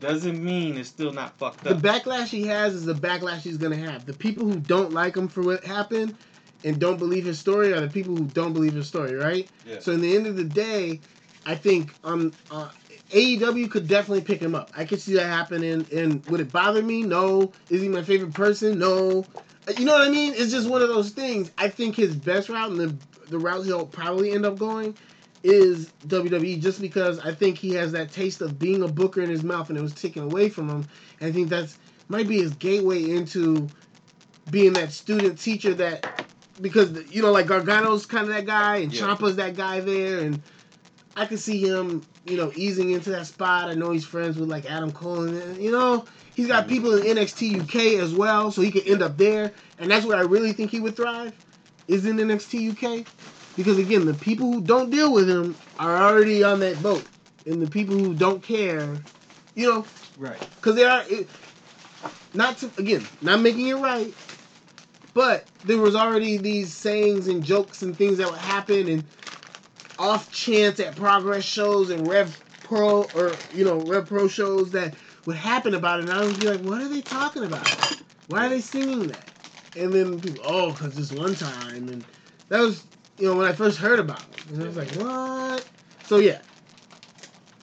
doesn't 0.00 0.42
mean 0.42 0.76
it's 0.76 0.88
still 0.88 1.12
not 1.12 1.36
fucked 1.38 1.66
up. 1.66 1.80
The 1.80 1.88
backlash 1.88 2.28
he 2.28 2.46
has 2.46 2.74
is 2.74 2.84
the 2.84 2.94
backlash 2.94 3.40
he's 3.42 3.58
going 3.58 3.78
to 3.78 3.90
have. 3.90 4.06
The 4.06 4.14
people 4.14 4.46
who 4.48 4.58
don't 4.58 4.92
like 4.92 5.16
him 5.16 5.28
for 5.28 5.42
what 5.42 5.64
happened 5.64 6.16
and 6.64 6.80
don't 6.80 6.98
believe 6.98 7.24
his 7.24 7.38
story 7.38 7.72
are 7.72 7.80
the 7.80 7.88
people 7.88 8.16
who 8.16 8.24
don't 8.24 8.52
believe 8.52 8.74
his 8.74 8.88
story, 8.88 9.14
right? 9.14 9.48
Yeah. 9.66 9.78
So 9.80 9.92
in 9.92 10.00
the 10.00 10.16
end 10.16 10.26
of 10.26 10.36
the 10.36 10.44
day, 10.44 11.00
I 11.46 11.54
think 11.54 11.94
um 12.04 12.32
uh, 12.50 12.70
AEW 13.10 13.70
could 13.70 13.86
definitely 13.86 14.22
pick 14.22 14.40
him 14.40 14.54
up. 14.54 14.72
I 14.76 14.84
could 14.84 15.00
see 15.00 15.14
that 15.14 15.26
happening. 15.26 15.86
And 15.92 16.24
would 16.26 16.40
it 16.40 16.50
bother 16.50 16.82
me? 16.82 17.02
No. 17.02 17.52
Is 17.68 17.82
he 17.82 17.88
my 17.88 18.02
favorite 18.02 18.34
person? 18.34 18.78
No. 18.78 19.24
Uh, 19.68 19.72
You 19.76 19.84
know 19.84 19.92
what 19.92 20.08
I 20.08 20.10
mean? 20.10 20.32
It's 20.34 20.50
just 20.50 20.68
one 20.68 20.82
of 20.82 20.88
those 20.88 21.10
things. 21.10 21.52
I 21.58 21.68
think 21.68 21.94
his 21.96 22.14
best 22.14 22.48
route 22.48 22.70
and 22.70 22.80
the 22.80 22.94
the 23.28 23.38
route 23.38 23.64
he'll 23.64 23.86
probably 23.86 24.32
end 24.32 24.44
up 24.44 24.58
going 24.58 24.96
is 25.42 25.90
WWE 26.08 26.60
just 26.60 26.80
because 26.80 27.18
I 27.18 27.34
think 27.34 27.58
he 27.58 27.72
has 27.74 27.92
that 27.92 28.10
taste 28.10 28.40
of 28.40 28.58
being 28.58 28.82
a 28.82 28.88
booker 28.88 29.20
in 29.20 29.28
his 29.28 29.42
mouth 29.42 29.68
and 29.68 29.78
it 29.78 29.82
was 29.82 29.92
taken 29.94 30.22
away 30.22 30.48
from 30.48 30.68
him. 30.68 30.88
And 31.20 31.28
I 31.28 31.32
think 31.32 31.50
that's 31.50 31.76
might 32.08 32.28
be 32.28 32.38
his 32.38 32.52
gateway 32.52 33.10
into 33.10 33.68
being 34.50 34.72
that 34.74 34.92
student 34.92 35.38
teacher 35.38 35.74
that 35.74 36.13
because 36.60 36.92
you 37.12 37.22
know 37.22 37.32
like 37.32 37.46
Gargano's 37.46 38.06
kind 38.06 38.28
of 38.28 38.34
that 38.34 38.46
guy 38.46 38.76
and 38.78 38.92
Yeah. 38.92 39.06
Ciampa's 39.06 39.36
that 39.36 39.56
guy 39.56 39.80
there 39.80 40.20
and 40.20 40.42
I 41.16 41.26
could 41.26 41.40
see 41.40 41.58
him 41.58 42.06
you 42.24 42.36
know 42.36 42.52
easing 42.54 42.90
into 42.90 43.10
that 43.10 43.26
spot. 43.26 43.68
I 43.68 43.74
know 43.74 43.90
he's 43.90 44.04
friends 44.04 44.36
with 44.36 44.48
like 44.48 44.70
Adam 44.70 44.92
Cole 44.92 45.22
and 45.24 45.60
you 45.62 45.70
know 45.72 46.06
he's 46.34 46.46
got 46.48 46.68
people 46.68 46.94
in 46.96 47.16
NXT 47.16 47.62
UK 47.62 48.00
as 48.02 48.14
well, 48.14 48.50
so 48.50 48.62
he 48.62 48.70
could 48.70 48.86
end 48.86 49.02
up 49.02 49.16
there. 49.16 49.52
And 49.78 49.90
that's 49.90 50.06
where 50.06 50.16
I 50.16 50.22
really 50.22 50.52
think 50.52 50.70
he 50.70 50.80
would 50.80 50.96
thrive 50.96 51.32
is 51.88 52.06
in 52.06 52.16
NXT 52.16 52.72
UK 53.00 53.06
because 53.56 53.78
again 53.78 54.06
the 54.06 54.14
people 54.14 54.50
who 54.52 54.60
don't 54.60 54.90
deal 54.90 55.12
with 55.12 55.28
him 55.28 55.56
are 55.78 55.96
already 55.96 56.42
on 56.42 56.60
that 56.60 56.80
boat 56.82 57.04
and 57.46 57.60
the 57.60 57.66
people 57.68 57.94
who 57.96 58.14
don't 58.14 58.42
care, 58.42 58.96
you 59.54 59.70
know, 59.70 59.86
Right. 60.16 60.40
because 60.56 60.76
they 60.76 60.84
are 60.84 61.02
it, 61.08 61.28
not 62.32 62.58
to 62.58 62.70
again 62.78 63.06
not 63.20 63.40
making 63.40 63.68
it 63.68 63.74
right 63.74 64.14
but 65.14 65.46
there 65.62 65.78
was 65.78 65.94
already 65.94 66.36
these 66.38 66.74
sayings 66.74 67.28
and 67.28 67.44
jokes 67.44 67.82
and 67.82 67.96
things 67.96 68.18
that 68.18 68.30
would 68.30 68.38
happen 68.40 68.88
and 68.88 69.04
off 69.98 70.30
chance 70.30 70.80
at 70.80 70.96
progress 70.96 71.44
shows 71.44 71.90
and 71.90 72.08
rev 72.08 72.40
pro 72.62 73.02
or 73.02 73.44
you 73.50 73.64
know 73.64 73.78
rev 73.80 74.06
pro 74.06 74.28
shows 74.28 74.72
that 74.72 74.94
would 75.24 75.36
happen 75.36 75.74
about 75.74 76.00
it. 76.00 76.04
And 76.04 76.12
i 76.12 76.22
would 76.24 76.36
be 76.38 76.48
like 76.48 76.60
what 76.60 76.82
are 76.82 76.88
they 76.88 77.02
talking 77.02 77.44
about? 77.44 77.76
Why 78.26 78.46
are 78.46 78.48
they 78.48 78.60
singing 78.60 79.08
that? 79.08 79.30
And 79.76 79.94
then 79.94 80.20
people 80.20 80.40
oh 80.44 80.72
because 80.72 80.96
this 80.96 81.12
one 81.12 81.36
time. 81.36 81.88
And 81.88 82.04
that 82.48 82.60
was 82.60 82.86
you 83.18 83.26
know 83.28 83.36
when 83.36 83.46
i 83.46 83.52
first 83.52 83.78
heard 83.78 84.00
about 84.00 84.30
it. 84.30 84.44
And 84.50 84.62
i 84.62 84.66
was 84.66 84.76
like 84.76 84.90
what? 84.90 85.70
So 86.02 86.18
yeah. 86.18 86.40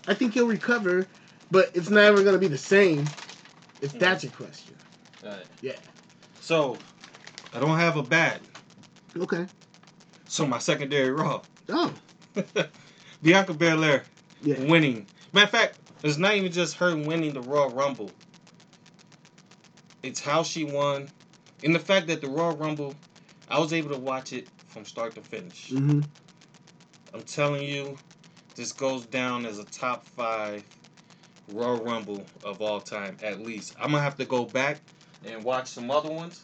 I 0.08 0.14
think 0.14 0.34
he'll 0.34 0.48
recover 0.48 1.10
but 1.52 1.72
it's 1.76 1.90
never 1.90 2.22
going 2.24 2.34
to 2.34 2.40
be 2.40 2.48
the 2.48 2.58
same 2.58 3.14
if 3.82 3.94
Mhm. 3.94 4.00
that's 4.00 4.24
your 4.24 4.32
question. 4.32 4.78
Right. 5.22 5.46
Yeah. 5.60 5.74
So, 6.40 6.82
I 7.54 7.60
don't 7.60 7.78
have 7.78 7.98
a 7.98 8.04
bat. 8.04 8.42
okay 9.18 9.46
So 10.28 10.46
my 10.46 10.60
secondary 10.60 11.12
Raw, 11.12 11.42
oh 11.70 11.94
Bianca 13.22 13.54
Belair 13.54 14.04
yeah 14.42 14.60
winning. 14.66 15.06
Matter 15.34 15.46
of 15.46 15.52
fact, 15.52 15.80
it's 16.04 16.18
not 16.18 16.36
even 16.36 16.52
just 16.52 16.76
her 16.78 16.96
winning 16.96 17.34
the 17.34 17.42
Raw 17.42 17.70
Rumble. 17.72 18.12
It's 20.04 20.20
how 20.20 20.44
she 20.44 20.64
won, 20.64 21.10
and 21.64 21.76
the 21.76 21.80
fact 21.80 22.08
that 22.08 22.22
the 22.22 22.28
Raw 22.28 22.56
Rumble, 22.58 22.96
I 23.50 23.60
was 23.60 23.72
able 23.72 23.92
to 23.92 23.98
watch 24.00 24.34
it 24.34 24.48
from 24.68 24.86
start 24.86 25.14
to 25.16 25.22
finish. 25.22 25.70
mm-hmm. 25.70 26.02
I'm 27.14 27.22
telling 27.24 27.64
you, 27.64 27.98
this 28.56 28.72
goes 28.72 29.06
down 29.06 29.46
as 29.46 29.60
a 29.60 29.66
top 29.66 30.06
five 30.06 30.64
Royal 31.50 31.84
Rumble 31.84 32.26
of 32.44 32.62
all 32.62 32.80
time, 32.80 33.18
at 33.22 33.42
least. 33.42 33.76
I'm 33.80 33.92
gonna 33.92 34.04
have 34.04 34.18
to 34.18 34.26
go 34.26 34.46
back 34.46 34.78
and 35.26 35.44
watch 35.44 35.68
some 35.68 35.92
other 35.92 36.10
ones, 36.10 36.42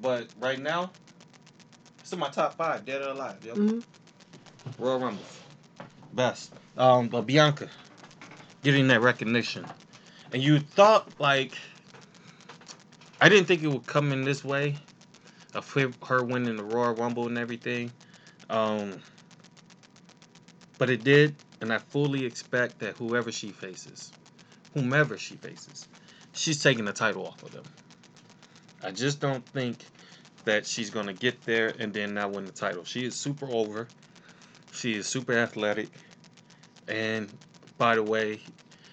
but 0.00 0.28
right 0.40 0.58
now, 0.58 0.90
it's 2.00 2.12
in 2.12 2.18
my 2.18 2.28
top 2.28 2.56
five, 2.56 2.84
dead 2.84 3.02
or 3.02 3.08
alive. 3.08 3.44
Yo. 3.44 3.54
Mm-hmm. 3.54 4.82
Royal 4.82 5.00
Rumble, 5.00 5.22
best. 6.12 6.52
Um, 6.76 7.08
but 7.08 7.22
Bianca 7.22 7.68
getting 8.62 8.88
that 8.88 9.00
recognition, 9.00 9.66
and 10.32 10.42
you 10.42 10.60
thought 10.60 11.08
like, 11.18 11.56
I 13.20 13.28
didn't 13.28 13.46
think 13.46 13.62
it 13.62 13.68
would 13.68 13.86
come 13.86 14.12
in 14.12 14.24
this 14.24 14.44
way, 14.44 14.76
of 15.54 15.70
her- 15.72 15.92
her 16.06 16.22
winning 16.22 16.56
the 16.56 16.64
Royal 16.64 16.94
Rumble 16.94 17.26
and 17.26 17.38
everything. 17.38 17.92
Um, 18.50 19.00
but 20.78 20.90
it 20.90 21.02
did, 21.02 21.34
and 21.60 21.72
I 21.72 21.78
fully 21.78 22.24
expect 22.24 22.78
that 22.78 22.96
whoever 22.96 23.32
she 23.32 23.50
faces, 23.50 24.12
whomever 24.74 25.18
she 25.18 25.34
faces, 25.36 25.88
she's 26.32 26.62
taking 26.62 26.84
the 26.84 26.92
title 26.92 27.26
off 27.26 27.42
of 27.42 27.52
them. 27.52 27.64
I 28.82 28.90
just 28.90 29.20
don't 29.20 29.44
think 29.46 29.84
that 30.44 30.66
she's 30.66 30.90
gonna 30.90 31.12
get 31.12 31.42
there 31.44 31.74
and 31.78 31.92
then 31.92 32.14
not 32.14 32.30
win 32.32 32.44
the 32.44 32.52
title. 32.52 32.84
She 32.84 33.04
is 33.04 33.14
super 33.14 33.46
over. 33.50 33.88
She 34.72 34.94
is 34.94 35.06
super 35.06 35.32
athletic, 35.32 35.88
and 36.86 37.28
by 37.78 37.94
the 37.94 38.02
way, 38.02 38.40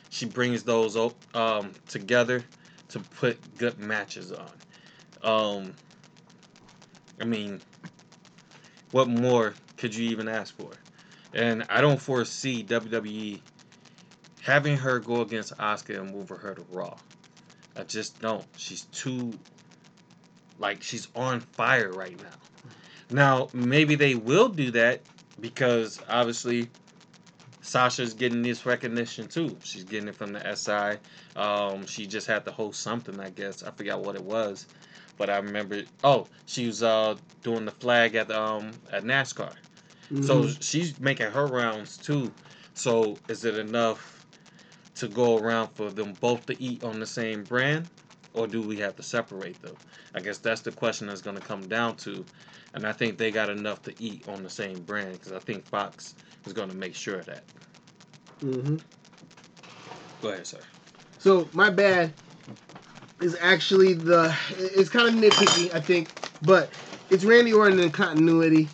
she 0.09 0.25
brings 0.25 0.63
those 0.63 0.95
um, 1.33 1.71
together 1.87 2.43
to 2.89 2.99
put 2.99 3.57
good 3.57 3.77
matches 3.79 4.31
on. 4.31 4.51
Um, 5.21 5.73
I 7.19 7.25
mean, 7.25 7.61
what 8.91 9.07
more 9.07 9.53
could 9.77 9.93
you 9.95 10.09
even 10.09 10.27
ask 10.27 10.55
for? 10.55 10.71
And 11.33 11.65
I 11.69 11.81
don't 11.81 12.01
foresee 12.01 12.63
WWE 12.63 13.41
having 14.41 14.77
her 14.77 14.99
go 14.99 15.21
against 15.21 15.57
Asuka 15.57 15.99
and 15.99 16.13
move 16.13 16.29
her 16.29 16.53
to 16.53 16.65
Raw. 16.71 16.95
I 17.75 17.83
just 17.83 18.19
don't. 18.19 18.45
She's 18.55 18.83
too 18.85 19.33
like 20.59 20.83
she's 20.83 21.07
on 21.15 21.41
fire 21.41 21.91
right 21.91 22.17
now. 22.21 22.29
Now, 23.09 23.49
maybe 23.53 23.95
they 23.95 24.15
will 24.15 24.49
do 24.49 24.71
that 24.71 25.01
because 25.39 25.99
obviously 26.09 26.69
Sasha's 27.61 28.13
getting 28.13 28.41
this 28.41 28.65
recognition 28.65 29.27
too. 29.27 29.57
She's 29.63 29.83
getting 29.83 30.07
it 30.09 30.15
from 30.15 30.33
the 30.33 30.45
SI. 30.55 30.97
Um, 31.39 31.85
she 31.85 32.05
just 32.05 32.27
had 32.27 32.45
to 32.45 32.51
host 32.51 32.81
something, 32.81 33.19
I 33.19 33.29
guess. 33.29 33.63
I 33.63 33.71
forgot 33.71 34.01
what 34.01 34.15
it 34.15 34.23
was, 34.23 34.67
but 35.17 35.29
I 35.29 35.37
remember. 35.37 35.83
Oh, 36.03 36.27
she 36.45 36.67
was 36.67 36.83
uh, 36.83 37.15
doing 37.43 37.65
the 37.65 37.71
flag 37.71 38.15
at 38.15 38.31
um 38.31 38.71
at 38.91 39.03
NASCAR. 39.03 39.53
So 40.21 40.47
Mm-hmm. 40.47 40.61
she's 40.61 40.99
making 40.99 41.31
her 41.31 41.47
rounds 41.47 41.97
too. 41.97 42.31
So 42.73 43.19
is 43.27 43.45
it 43.45 43.55
enough 43.57 44.25
to 44.95 45.07
go 45.07 45.37
around 45.37 45.69
for 45.69 45.91
them 45.91 46.13
both 46.19 46.45
to 46.47 46.61
eat 46.61 46.83
on 46.83 46.99
the 46.99 47.05
same 47.05 47.43
brand, 47.43 47.87
or 48.35 48.47
do 48.47 48.61
we 48.61 48.77
have 48.77 48.95
to 48.97 49.03
separate 49.03 49.61
them? 49.61 49.75
I 50.13 50.19
guess 50.19 50.37
that's 50.37 50.61
the 50.61 50.71
question 50.71 51.07
that's 51.07 51.21
going 51.21 51.37
to 51.37 51.41
come 51.41 51.67
down 51.67 51.95
to, 51.97 52.25
and 52.73 52.85
I 52.85 52.91
think 52.91 53.17
they 53.17 53.31
got 53.31 53.49
enough 53.49 53.81
to 53.83 53.93
eat 53.99 54.27
on 54.27 54.43
the 54.43 54.49
same 54.49 54.81
brand 54.81 55.13
because 55.13 55.31
I 55.31 55.39
think 55.39 55.65
Fox 55.65 56.15
is 56.45 56.53
going 56.53 56.69
to 56.69 56.75
make 56.75 56.95
sure 56.95 57.19
of 57.19 57.25
that. 57.25 57.43
Mm-hmm. 58.41 58.77
Go 60.21 60.29
ahead, 60.29 60.45
sir. 60.45 60.59
So 61.17 61.49
my 61.53 61.69
bad 61.69 62.13
is 63.21 63.37
actually 63.41 63.93
the 63.93 64.35
it's 64.51 64.89
kind 64.89 65.07
of 65.07 65.15
nitpicky, 65.15 65.73
I 65.73 65.79
think, 65.79 66.09
but 66.41 66.69
it's 67.09 67.23
Randy 67.23 67.53
Orton 67.53 67.79
in 67.79 67.91
continuity. 67.91 68.67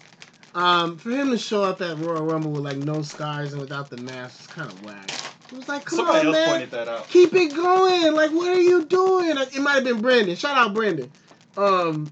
Um, 0.53 0.97
for 0.97 1.11
him 1.11 1.29
to 1.29 1.37
show 1.37 1.63
up 1.63 1.79
at 1.81 1.97
Royal 1.99 2.25
Rumble 2.25 2.51
with 2.51 2.63
like 2.63 2.77
no 2.77 3.01
scars 3.03 3.53
and 3.53 3.61
without 3.61 3.89
the 3.89 3.97
mask 3.97 4.41
is 4.41 4.47
kind 4.47 4.69
of 4.69 4.83
whack. 4.83 5.20
It 5.51 5.57
was 5.57 5.67
like, 5.67 5.85
come 5.85 5.97
Somebody 5.97 6.19
on, 6.19 6.25
else 6.27 6.35
man, 6.35 6.49
pointed 6.49 6.71
that 6.71 6.87
out. 6.87 7.07
keep 7.09 7.33
it 7.33 7.53
going. 7.53 8.13
Like, 8.13 8.31
what 8.31 8.49
are 8.49 8.61
you 8.61 8.85
doing? 8.85 9.35
It 9.37 9.61
might 9.61 9.73
have 9.75 9.83
been 9.83 10.01
Brandon. 10.01 10.35
Shout 10.35 10.57
out 10.57 10.73
Brandon. 10.73 11.11
Um, 11.57 12.11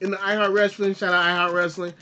in 0.00 0.10
the 0.10 0.16
iHeart 0.16 0.54
Wrestling. 0.54 0.94
Shout 0.94 1.12
out 1.12 1.24
iHeart 1.50 1.54
Wrestling. 1.54 1.92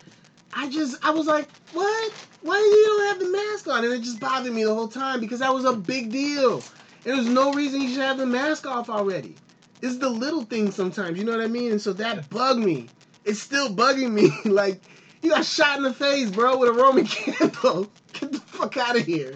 I 0.52 0.68
just, 0.68 1.04
I 1.04 1.10
was 1.10 1.26
like, 1.26 1.48
what? 1.72 2.12
Why 2.42 2.56
do 2.56 2.62
you 2.62 2.86
don't 2.86 3.06
have 3.08 3.18
the 3.20 3.30
mask 3.36 3.68
on? 3.68 3.84
And 3.84 3.92
it 3.92 4.02
just 4.02 4.20
bothered 4.20 4.52
me 4.52 4.64
the 4.64 4.74
whole 4.74 4.88
time 4.88 5.20
because 5.20 5.40
that 5.40 5.52
was 5.52 5.64
a 5.64 5.72
big 5.72 6.10
deal. 6.10 6.62
And 7.04 7.16
there's 7.16 7.28
no 7.28 7.52
reason 7.52 7.80
you 7.82 7.90
should 7.90 7.98
have 8.02 8.18
the 8.18 8.26
mask 8.26 8.66
off 8.66 8.88
already. 8.88 9.34
it's 9.82 9.98
the 9.98 10.08
little 10.08 10.42
things 10.44 10.74
sometimes. 10.74 11.18
You 11.18 11.24
know 11.24 11.32
what 11.32 11.40
I 11.40 11.48
mean? 11.48 11.72
And 11.72 11.80
so 11.80 11.92
that 11.94 12.28
bugged 12.30 12.60
me. 12.60 12.88
It's 13.24 13.40
still 13.40 13.68
bugging 13.68 14.12
me. 14.12 14.30
like 14.50 14.80
you 15.22 15.30
got 15.30 15.44
shot 15.44 15.76
in 15.78 15.82
the 15.82 15.92
face, 15.92 16.30
bro, 16.30 16.56
with 16.58 16.68
a 16.70 16.72
Roman 16.72 17.06
candle. 17.06 17.90
Get 18.12 18.32
the 18.32 18.40
fuck 18.40 18.76
out 18.76 18.96
of 18.96 19.04
here. 19.04 19.34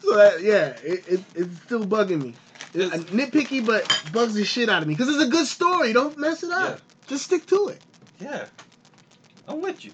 So 0.00 0.16
that, 0.16 0.42
yeah, 0.42 0.76
it, 0.84 1.06
it, 1.08 1.24
it's 1.34 1.60
still 1.62 1.84
bugging 1.84 2.22
me. 2.22 2.34
It, 2.74 2.82
It's- 2.82 3.04
nitpicky, 3.04 3.64
but 3.64 3.82
bugs 4.12 4.34
the 4.34 4.44
shit 4.44 4.68
out 4.68 4.82
of 4.82 4.88
me 4.88 4.94
because 4.94 5.08
it's 5.14 5.24
a 5.24 5.30
good 5.30 5.46
story. 5.46 5.92
Don't 5.92 6.16
mess 6.18 6.42
it 6.42 6.50
up. 6.50 6.78
Yeah. 6.78 6.84
Just 7.06 7.24
stick 7.24 7.46
to 7.46 7.68
it. 7.68 7.82
Yeah. 8.20 8.46
I'm 9.46 9.60
with 9.60 9.84
you. 9.84 9.92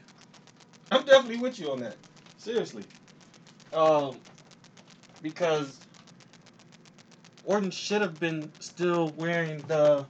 I'm 0.90 1.04
definitely 1.04 1.38
with 1.38 1.58
you 1.58 1.70
on 1.70 1.80
that. 1.80 1.96
Seriously. 2.38 2.84
Um 3.72 4.16
because 5.22 5.78
Orton 7.44 7.70
should 7.70 8.02
have 8.02 8.18
been 8.20 8.50
still 8.60 9.08
wearing 9.16 9.58
the 9.68 10.04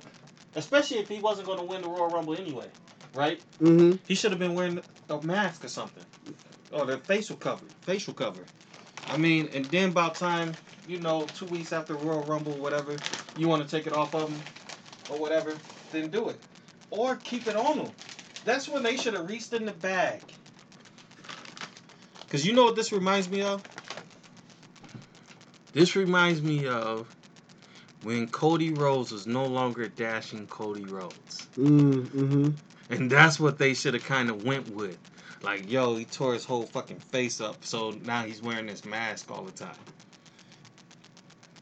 especially 0.57 0.99
if 0.99 1.09
he 1.09 1.19
wasn't 1.21 1.47
going 1.47 1.59
to 1.59 1.65
win 1.65 1.83
the 1.83 1.89
Royal 1.89 2.09
Rumble 2.09 2.37
anyway, 2.37 2.67
right? 3.15 3.41
Mm-hmm. 3.61 3.97
He 4.07 4.15
should 4.15 4.31
have 4.31 4.39
been 4.39 4.55
wearing 4.55 4.81
a 5.11 5.23
mask 5.23 5.65
or 5.65 5.69
something. 5.69 6.05
Or 6.73 6.87
the 6.87 6.99
facial 6.99 7.37
cover. 7.37 7.65
Facial 7.83 8.15
cover. 8.15 8.45
I 9.09 9.17
mean, 9.17 9.49
and 9.55 9.65
then 9.67 9.91
about 9.91 10.15
time, 10.15 10.55
you 10.89 10.99
know, 10.99 11.27
two 11.35 11.47
weeks 11.47 11.73
after 11.73 11.95
Royal 11.95 12.23
Rumble, 12.25 12.53
whatever, 12.53 12.97
you 13.37 13.49
want 13.49 13.63
to 13.63 13.69
take 13.69 13.87
it 13.87 13.93
off 13.93 14.15
of 14.15 14.31
them 14.31 14.43
or 15.09 15.19
whatever, 15.19 15.57
then 15.93 16.09
do 16.09 16.29
it. 16.29 16.41
Or 16.91 17.17
keep 17.17 17.47
it 17.47 17.57
on 17.57 17.79
them. 17.79 17.91
That's 18.45 18.69
when 18.69 18.83
they 18.83 18.97
should 18.97 19.15
have 19.15 19.29
reached 19.29 19.53
in 19.53 19.67
the 19.67 19.73
bag. 19.73 20.21
Because 22.27 22.47
you 22.47 22.53
know 22.53 22.65
what 22.65 22.77
this 22.77 22.93
reminds 22.93 23.29
me 23.29 23.43
of? 23.43 23.63
This 25.73 25.97
reminds 25.97 26.43
me 26.43 26.67
of 26.67 27.07
when 28.03 28.29
Cody 28.29 28.71
Rhodes 28.71 29.13
was 29.13 29.27
no 29.27 29.47
longer 29.47 29.89
dashing 29.89 30.47
Cody 30.47 30.85
Rhodes. 30.85 31.49
Mm-hmm. 31.59 32.51
And 32.91 33.11
that's 33.11 33.41
what 33.41 33.59
they 33.59 33.75
should 33.75 33.95
have 33.95 34.05
kind 34.05 34.31
of 34.31 34.45
went 34.45 34.69
with. 34.75 34.99
Like, 35.43 35.71
yo, 35.71 35.97
he 35.97 36.05
tore 36.05 36.33
his 36.33 36.45
whole 36.45 36.65
fucking 36.65 36.99
face 36.99 37.41
up, 37.41 37.65
so 37.65 37.91
now 38.05 38.23
he's 38.23 38.43
wearing 38.43 38.67
this 38.67 38.85
mask 38.85 39.31
all 39.31 39.43
the 39.43 39.53
time. 39.53 39.77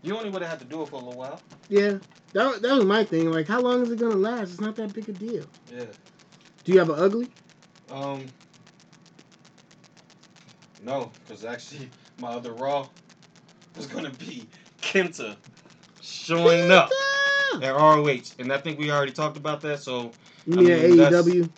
You 0.02 0.16
only 0.16 0.30
would 0.30 0.42
have 0.42 0.50
had 0.50 0.58
to 0.60 0.64
do 0.64 0.82
it 0.82 0.88
for 0.88 0.96
a 0.96 0.98
little 0.98 1.18
while. 1.18 1.40
Yeah. 1.68 1.98
That, 2.32 2.62
that 2.62 2.74
was 2.74 2.84
my 2.84 3.04
thing. 3.04 3.30
Like, 3.30 3.46
how 3.46 3.60
long 3.60 3.82
is 3.82 3.90
it 3.90 3.98
gonna 3.98 4.16
last? 4.16 4.50
It's 4.50 4.60
not 4.60 4.76
that 4.76 4.92
big 4.92 5.08
a 5.08 5.12
deal. 5.12 5.44
Yeah. 5.72 5.84
Do 6.64 6.72
you 6.72 6.78
have 6.78 6.90
an 6.90 6.98
ugly? 6.98 7.28
Um. 7.90 8.26
No, 10.82 11.12
because 11.26 11.44
actually, 11.44 11.88
my 12.20 12.28
other 12.28 12.52
Raw 12.52 12.88
was 13.76 13.86
gonna 13.86 14.10
be 14.10 14.48
Kenta 14.80 15.36
showing 16.00 16.70
up 16.70 16.90
at 17.62 17.70
ROH, 17.70 18.34
and 18.38 18.52
I 18.52 18.58
think 18.58 18.78
we 18.78 18.90
already 18.90 19.12
talked 19.12 19.36
about 19.36 19.60
that. 19.60 19.80
So 19.80 20.12
You 20.46 20.58
I 20.58 20.62
mean, 20.62 20.82
mean, 20.82 20.98
AEW? 20.98 21.50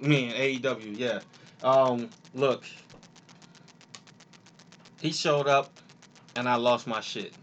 me 0.00 0.24
and 0.26 0.62
AEW, 0.62 0.98
yeah. 0.98 1.20
Um, 1.62 2.10
look, 2.34 2.64
he 5.00 5.12
showed 5.12 5.46
up, 5.48 5.80
and 6.36 6.48
I 6.48 6.56
lost 6.56 6.86
my 6.86 7.00
shit. 7.00 7.34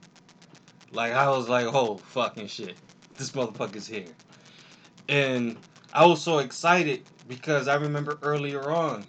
Like 0.91 1.13
I 1.13 1.29
was 1.29 1.47
like, 1.49 1.67
oh 1.67 1.97
fucking 1.97 2.47
shit, 2.47 2.77
this 3.17 3.31
motherfucker's 3.31 3.87
here, 3.87 4.15
and 5.07 5.57
I 5.93 6.05
was 6.05 6.21
so 6.21 6.39
excited 6.39 7.05
because 7.27 7.67
I 7.67 7.75
remember 7.75 8.17
earlier 8.21 8.71
on, 8.71 9.05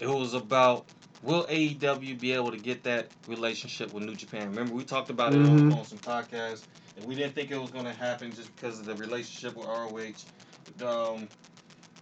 it 0.00 0.08
was 0.08 0.34
about 0.34 0.86
will 1.22 1.44
AEW 1.46 2.18
be 2.18 2.32
able 2.32 2.50
to 2.50 2.58
get 2.58 2.82
that 2.84 3.10
relationship 3.26 3.92
with 3.92 4.04
New 4.04 4.14
Japan? 4.14 4.48
Remember 4.50 4.74
we 4.74 4.84
talked 4.84 5.10
about 5.10 5.34
it 5.34 5.44
on, 5.44 5.64
on 5.70 5.84
some 5.84 5.98
podcasts, 5.98 6.64
and 6.96 7.04
we 7.06 7.14
didn't 7.14 7.34
think 7.34 7.50
it 7.50 7.60
was 7.60 7.70
going 7.70 7.84
to 7.84 7.92
happen 7.92 8.32
just 8.32 8.54
because 8.54 8.78
of 8.78 8.86
the 8.86 8.94
relationship 8.94 9.56
with 9.56 9.66
ROH. 9.66 10.86
Um, 10.86 11.28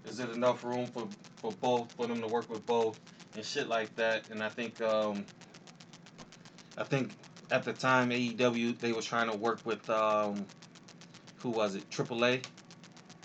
is 0.06 0.20
it 0.20 0.30
enough 0.30 0.64
room 0.64 0.86
for, 0.86 1.08
for 1.40 1.52
both 1.52 1.92
for 1.92 2.06
them 2.06 2.20
to 2.20 2.28
work 2.28 2.48
with 2.50 2.64
both 2.66 2.98
and 3.34 3.44
shit 3.44 3.68
like 3.68 3.94
that? 3.96 4.24
And 4.30 4.42
I 4.42 4.48
think 4.48 4.80
um, 4.80 5.24
I 6.76 6.84
think 6.84 7.12
at 7.50 7.64
the 7.64 7.72
time 7.72 8.10
AEW 8.10 8.78
they 8.80 8.92
were 8.92 9.02
trying 9.02 9.30
to 9.30 9.36
work 9.36 9.60
with 9.64 9.88
um, 9.90 10.46
who 11.36 11.50
was 11.50 11.74
it 11.74 11.88
AAA. 11.90 12.44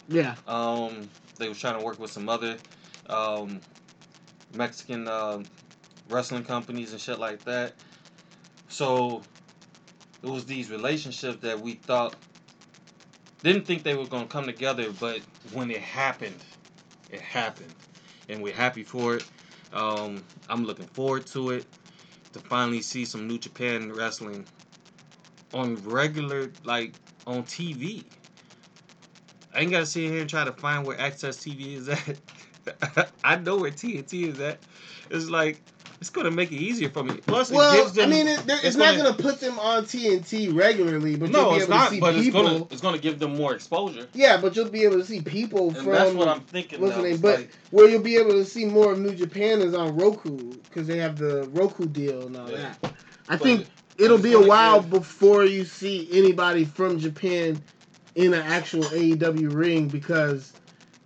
Yeah. 0.08 0.36
Um, 0.48 1.10
they 1.38 1.48
were 1.48 1.56
trying 1.56 1.78
to 1.78 1.84
work 1.84 2.00
with 2.00 2.12
some 2.12 2.30
other 2.30 2.58
um, 3.10 3.62
Mexican 4.54 5.08
um 5.08 5.46
wrestling 6.10 6.44
companies 6.44 6.92
and 6.92 7.02
shit 7.02 7.20
like 7.20 7.44
that. 7.46 7.74
So 8.68 9.24
it 10.26 10.32
was 10.32 10.46
these 10.46 10.72
relationships 10.72 11.38
that 11.42 11.60
we 11.60 11.74
thought 11.74 12.16
didn't 13.44 13.66
think 13.66 13.84
they 13.84 13.94
were 13.94 14.08
gonna 14.08 14.26
come 14.26 14.48
together, 14.48 14.92
but 15.00 15.20
when 15.54 15.70
it 15.70 15.82
happened, 15.82 16.44
it 17.12 17.22
happened, 17.22 17.74
and 18.28 18.42
we're 18.42 18.54
happy 18.54 18.84
for 18.84 19.18
it. 19.18 19.26
Um, 19.72 20.24
I'm 20.50 20.66
looking 20.66 20.88
forward 20.88 21.28
to 21.28 21.52
it 21.52 21.66
to 22.34 22.40
finally 22.40 22.82
see 22.82 23.06
some 23.06 23.28
New 23.28 23.38
Japan 23.38 23.94
wrestling 23.94 24.48
on 25.54 25.76
regular, 25.84 26.52
like 26.64 26.94
on 27.28 27.44
TV. 27.44 28.04
I 29.54 29.60
ain't 29.60 29.72
gotta 29.72 29.86
sit 29.86 30.10
here 30.10 30.22
and 30.22 30.30
try 30.30 30.44
to 30.44 30.54
find 30.54 30.86
where 30.86 30.98
AXS 30.98 31.38
TV 31.46 31.76
is 31.76 31.90
at. 31.90 33.12
I 33.24 33.36
know 33.36 33.58
where 33.58 33.70
TNT 33.70 34.34
is 34.34 34.40
at. 34.40 34.58
It's 35.12 35.30
like 35.30 35.62
it's 36.06 36.12
gonna 36.12 36.30
make 36.30 36.52
it 36.52 36.58
easier 36.58 36.88
for 36.88 37.04
me. 37.04 37.16
Plus, 37.26 37.50
it 37.50 37.56
Well, 37.56 37.74
gives 37.76 37.94
them. 37.94 38.10
I 38.10 38.14
mean, 38.14 38.28
it, 38.28 38.40
it's, 38.48 38.64
it's 38.64 38.76
not 38.76 38.96
gonna- 38.96 39.10
gonna 39.10 39.24
put 39.24 39.40
them 39.40 39.58
on 39.58 39.86
TNT 39.86 40.56
regularly, 40.56 41.16
but 41.16 41.32
you'll 41.32 41.42
no, 41.42 41.50
be 41.50 41.56
it's 41.56 41.64
able 41.66 41.74
to 41.74 41.80
not. 41.80 41.90
see 41.90 42.00
But 42.00 42.16
it's 42.16 42.26
people. 42.26 42.44
gonna 42.44 42.64
it's 42.70 42.82
gonna 42.82 42.98
give 43.00 43.18
them 43.18 43.36
more 43.36 43.56
exposure, 43.56 44.08
Yeah, 44.14 44.38
but 44.40 44.56
you'll 44.56 44.70
be 44.70 44.84
able 44.84 45.00
to 45.00 45.04
see 45.06 45.22
people 45.22 45.70
and 45.70 45.78
from 45.78 45.92
that's 45.94 46.14
what 46.14 46.28
I'm 46.28 46.42
thinking. 46.42 46.80
now. 46.80 46.96
the 46.96 47.02
name? 47.02 47.18
But 47.18 47.40
like, 47.40 47.50
where 47.72 47.90
you'll 47.90 48.04
be 48.04 48.18
able 48.18 48.34
to 48.34 48.46
see 48.46 48.66
more 48.66 48.92
of 48.92 49.00
New 49.00 49.16
Japan 49.16 49.62
is 49.62 49.74
on 49.74 49.96
Roku 49.96 50.38
because 50.66 50.86
they 50.86 51.00
have 51.00 51.18
the 51.18 51.50
Roku 51.54 51.88
deal 51.88 52.28
and 52.28 52.38
all 52.38 52.52
Yeah. 52.52 52.76
that. 52.84 52.94
I 53.28 53.38
but 53.38 53.42
think 53.42 53.66
it'll 53.98 54.20
be 54.20 54.34
a 54.34 54.40
while 54.40 54.82
before 54.84 55.44
you 55.44 55.66
see 55.66 56.08
anybody 56.12 56.66
from 56.66 57.00
Japan 57.00 57.60
in 58.14 58.36
an 58.36 58.44
actual 58.44 58.84
AEW 58.84 59.52
ring 59.56 59.88
because 59.88 60.54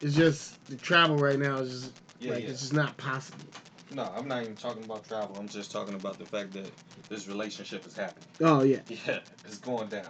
it's 0.01 0.13
just 0.13 0.63
the 0.67 0.75
travel 0.75 1.15
right 1.15 1.39
now 1.39 1.59
is 1.59 1.71
just 1.83 1.93
yeah, 2.19 2.33
like 2.33 2.43
yeah. 2.43 2.49
it's 2.49 2.59
just 2.59 2.73
not 2.73 2.97
possible. 2.97 3.45
No, 3.91 4.11
I'm 4.15 4.27
not 4.27 4.43
even 4.43 4.55
talking 4.55 4.83
about 4.83 5.07
travel. 5.07 5.37
I'm 5.37 5.47
just 5.47 5.71
talking 5.71 5.95
about 5.95 6.19
the 6.19 6.25
fact 6.25 6.53
that 6.53 6.71
this 7.09 7.27
relationship 7.27 7.85
is 7.87 7.95
happening. 7.95 8.27
Oh 8.41 8.61
yeah. 8.61 8.81
Yeah, 9.07 9.19
it's 9.45 9.57
going 9.57 9.89
down. 9.89 10.05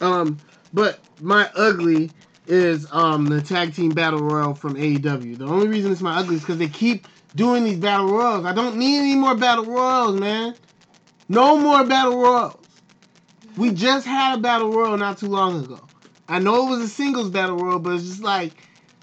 Um, 0.00 0.40
but 0.72 0.98
my 1.20 1.48
ugly 1.54 2.10
is 2.46 2.86
um 2.92 3.28
the 3.28 3.40
tag 3.40 3.74
team 3.74 3.90
battle 3.90 4.20
royal 4.20 4.54
from 4.54 4.74
AEW. 4.74 5.38
The 5.38 5.44
only 5.44 5.68
reason 5.68 5.92
it's 5.92 6.00
my 6.00 6.16
ugly 6.16 6.36
is 6.36 6.40
because 6.40 6.58
they 6.58 6.68
keep 6.68 7.06
doing 7.36 7.64
these 7.64 7.78
battle 7.78 8.08
royals. 8.08 8.44
I 8.44 8.52
don't 8.52 8.76
need 8.76 8.98
any 8.98 9.14
more 9.14 9.36
battle 9.36 9.64
royals, 9.64 10.18
man. 10.18 10.56
No 11.28 11.56
more 11.56 11.84
battle 11.84 12.20
royals. 12.20 12.58
We 13.56 13.70
just 13.70 14.06
had 14.06 14.38
a 14.38 14.40
battle 14.40 14.72
royal 14.72 14.96
not 14.96 15.18
too 15.18 15.28
long 15.28 15.64
ago. 15.64 15.88
I 16.28 16.38
know 16.40 16.66
it 16.66 16.70
was 16.70 16.80
a 16.80 16.88
singles 16.88 17.30
battle 17.30 17.56
royal, 17.56 17.78
but 17.78 17.94
it's 17.94 18.04
just 18.04 18.22
like 18.22 18.54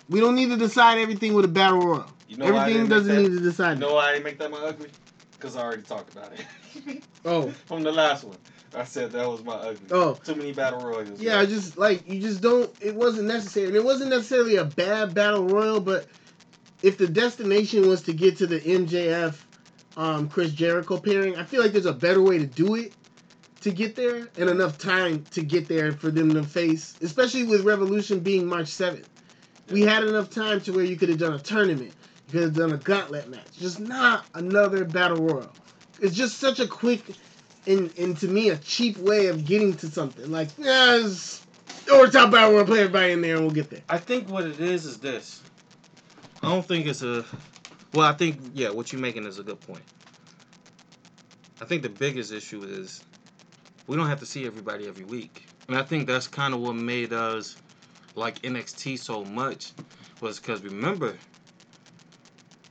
we 0.10 0.20
don't 0.20 0.36
need 0.36 0.50
to 0.50 0.58
decide 0.58 0.98
everything 0.98 1.34
with 1.34 1.46
a 1.46 1.50
battle 1.50 1.80
royal. 1.80 2.19
You 2.30 2.38
know 2.38 2.46
everything 2.46 2.84
didn't 2.84 2.90
doesn't 2.90 3.16
that? 3.16 3.22
need 3.22 3.32
to 3.38 3.40
decide. 3.40 3.74
You 3.80 3.88
know 3.88 3.96
why 3.96 4.10
I 4.10 4.14
didn't 4.14 4.26
make 4.26 4.38
that 4.38 4.52
my 4.52 4.60
ugly? 4.60 4.90
Because 5.32 5.56
I 5.56 5.62
already 5.62 5.82
talked 5.82 6.14
about 6.16 6.32
it. 6.34 7.04
Oh, 7.26 7.50
From 7.66 7.84
the 7.84 7.92
last 7.92 8.24
one, 8.24 8.38
I 8.76 8.84
said 8.86 9.12
that 9.12 9.28
was 9.28 9.44
my 9.44 9.56
ugly. 9.56 9.88
oh. 9.92 10.14
Too 10.24 10.36
many 10.36 10.54
battle 10.54 10.80
royals. 10.80 11.20
Yeah, 11.20 11.40
I 11.40 11.46
just 11.46 11.78
like 11.78 12.08
you 12.08 12.22
just 12.22 12.42
don't. 12.42 12.72
It 12.80 12.96
wasn't 12.96 13.28
necessary, 13.28 13.68
and 13.68 13.76
it 13.76 13.84
wasn't 13.84 14.12
necessarily 14.12 14.56
a 14.58 14.64
bad 14.66 15.14
battle 15.14 15.46
royal. 15.46 15.80
But 15.82 16.08
if 16.84 16.98
the 16.98 17.08
destination 17.08 17.88
was 17.90 18.04
to 18.04 18.14
get 18.14 18.38
to 18.38 18.48
the 18.48 18.60
MJF, 18.62 19.36
um, 19.98 20.30
Chris 20.30 20.52
Jericho 20.52 20.98
pairing, 21.00 21.36
I 21.36 21.44
feel 21.44 21.62
like 21.62 21.72
there's 21.74 21.88
a 21.88 21.94
better 21.94 22.22
way 22.22 22.38
to 22.38 22.46
do 22.46 22.76
it 22.76 22.94
to 23.62 23.72
get 23.72 23.96
there, 23.96 24.30
and 24.38 24.50
enough 24.50 24.78
time 24.78 25.26
to 25.32 25.42
get 25.42 25.68
there 25.68 25.92
for 25.92 26.12
them 26.12 26.34
to 26.36 26.44
face, 26.44 26.96
especially 27.02 27.44
with 27.44 27.66
Revolution 27.66 28.20
being 28.20 28.46
March 28.46 28.68
seventh. 28.70 29.10
We 29.70 29.82
had 29.82 30.04
enough 30.04 30.30
time 30.30 30.62
to 30.62 30.72
where 30.72 30.86
you 30.86 30.96
could 30.96 31.10
have 31.10 31.18
done 31.18 31.34
a 31.34 31.40
tournament, 31.40 31.92
you 31.92 31.92
could 32.30 32.42
have 32.42 32.56
done 32.56 32.74
a 32.74 32.78
gauntlet 32.78 33.30
match, 33.30 33.52
just 33.60 33.80
not 33.80 34.26
another 34.34 34.86
battle 34.86 35.18
royal. 35.18 35.52
It's 36.02 36.16
just 36.16 36.38
such 36.38 36.60
a 36.60 36.68
quick 36.68 37.02
and 37.68 37.98
and 37.98 38.18
to 38.18 38.28
me 38.28 38.50
a 38.50 38.58
cheap 38.58 38.98
way 38.98 39.28
of 39.28 39.46
getting 39.46 39.74
to 39.78 39.88
something. 39.88 40.32
Like, 40.32 40.50
yeah, 40.58 40.98
the 41.86 42.10
top 42.12 42.32
battle 42.32 42.54
royal, 42.54 42.66
play 42.66 42.80
everybody 42.80 43.14
in 43.14 43.22
there, 43.22 43.36
and 43.36 43.46
we'll 43.46 43.54
get 43.54 43.70
there. 43.70 43.82
I 43.90 43.98
think 43.98 44.30
what 44.30 44.46
it 44.46 44.60
is 44.60 44.86
is 44.86 44.98
this. 44.98 45.42
I 46.42 46.50
don't 46.50 46.66
think 46.66 46.88
it's 46.88 47.02
a. 47.02 47.26
Well, 47.94 48.08
I 48.08 48.14
think 48.14 48.40
yeah, 48.54 48.70
what 48.70 48.92
you're 48.92 49.02
making 49.02 49.26
is 49.26 49.40
a 49.40 49.44
good 49.44 49.60
point. 49.60 49.84
I 51.62 51.66
think 51.66 51.84
the 51.84 51.90
biggest 51.90 52.32
issue 52.32 52.64
is 52.64 53.04
we 53.88 53.98
don't 53.98 54.08
have 54.08 54.20
to 54.20 54.26
see 54.26 54.46
everybody 54.46 54.88
every 54.88 55.06
week, 55.06 55.46
and 55.68 55.78
I 55.78 55.84
think 55.84 56.08
that's 56.08 56.28
kind 56.28 56.54
of 56.54 56.62
what 56.62 56.76
made 56.76 57.12
us 57.12 57.58
like 58.16 58.42
NXT 58.42 59.00
so 59.00 59.24
much 59.26 59.72
was 60.22 60.40
because 60.40 60.62
remember 60.64 61.16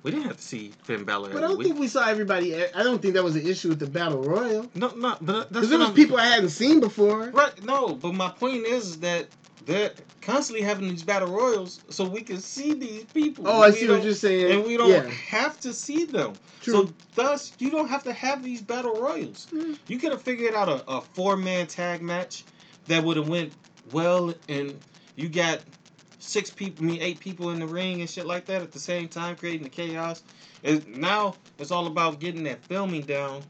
We 0.08 0.12
didn't 0.12 0.28
have 0.28 0.36
to 0.38 0.42
see 0.42 0.72
Finn 0.84 1.04
Balor. 1.04 1.28
But 1.34 1.44
I 1.44 1.48
don't 1.48 1.58
week. 1.58 1.66
think 1.68 1.78
we 1.78 1.86
saw 1.88 2.08
everybody. 2.08 2.56
I 2.56 2.82
don't 2.82 3.02
think 3.02 3.12
that 3.14 3.22
was 3.22 3.36
an 3.36 3.46
issue 3.46 3.68
with 3.68 3.78
the 3.78 3.86
battle 3.86 4.22
royal 4.22 4.70
No, 4.74 4.88
no, 4.96 5.18
but 5.20 5.52
because 5.52 5.68
there 5.68 5.78
was 5.78 5.88
I'm- 5.88 5.94
people 5.94 6.16
I 6.16 6.24
hadn't 6.24 6.48
seen 6.48 6.80
before. 6.80 7.28
Right? 7.30 7.62
No, 7.62 7.94
but 7.94 8.14
my 8.14 8.30
point 8.30 8.64
is 8.64 9.00
that 9.00 9.26
they're 9.66 9.90
constantly 10.22 10.64
having 10.64 10.88
these 10.88 11.02
battle 11.02 11.28
royals, 11.28 11.80
so 11.90 12.04
we 12.04 12.22
can 12.22 12.40
see 12.40 12.72
these 12.72 13.04
people. 13.12 13.46
Oh, 13.46 13.60
I 13.60 13.70
see 13.70 13.86
what 13.86 14.02
you're 14.02 14.14
saying. 14.14 14.50
And 14.50 14.64
we 14.66 14.78
don't 14.78 14.88
Yeah, 14.88 15.06
have 15.28 15.60
to 15.60 15.74
see 15.74 16.06
them. 16.06 16.32
true. 16.62 16.72
So 16.72 16.92
thus, 17.14 17.52
you 17.58 17.70
don't 17.70 17.88
have 17.88 18.02
to 18.04 18.12
have 18.14 18.42
these 18.42 18.62
battle 18.62 18.94
royals. 18.98 19.46
Mm. 19.52 19.76
You 19.88 19.98
could 19.98 20.12
have 20.12 20.22
figured 20.22 20.54
out 20.54 20.70
a, 20.70 20.82
a 20.90 21.02
four 21.02 21.36
man 21.36 21.66
tag 21.66 22.00
match 22.00 22.44
that 22.86 23.04
would 23.04 23.18
have 23.18 23.28
went 23.28 23.52
well, 23.92 24.32
and 24.48 24.74
you 25.16 25.28
got 25.28 25.60
six 26.28 26.50
people, 26.50 26.84
I 26.84 26.88
mean 26.88 27.02
eight 27.02 27.20
people 27.20 27.50
in 27.50 27.58
the 27.58 27.66
ring 27.66 28.00
and 28.00 28.10
shit 28.10 28.26
like 28.26 28.46
that 28.46 28.62
at 28.62 28.72
the 28.72 28.78
same 28.78 29.08
time, 29.08 29.36
creating 29.36 29.64
the 29.64 29.70
chaos. 29.70 30.22
And 30.62 30.86
now 30.98 31.36
it's 31.58 31.70
all 31.70 31.86
about 31.86 32.20
getting 32.20 32.44
that 32.44 32.62
filming 32.64 33.02
down, 33.02 33.42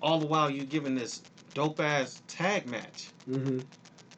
all 0.00 0.18
the 0.18 0.26
while 0.26 0.48
you're 0.48 0.64
giving 0.64 0.94
this 0.94 1.22
dope 1.54 1.80
ass 1.80 2.22
tag 2.26 2.66
match. 2.66 3.10
hmm 3.26 3.58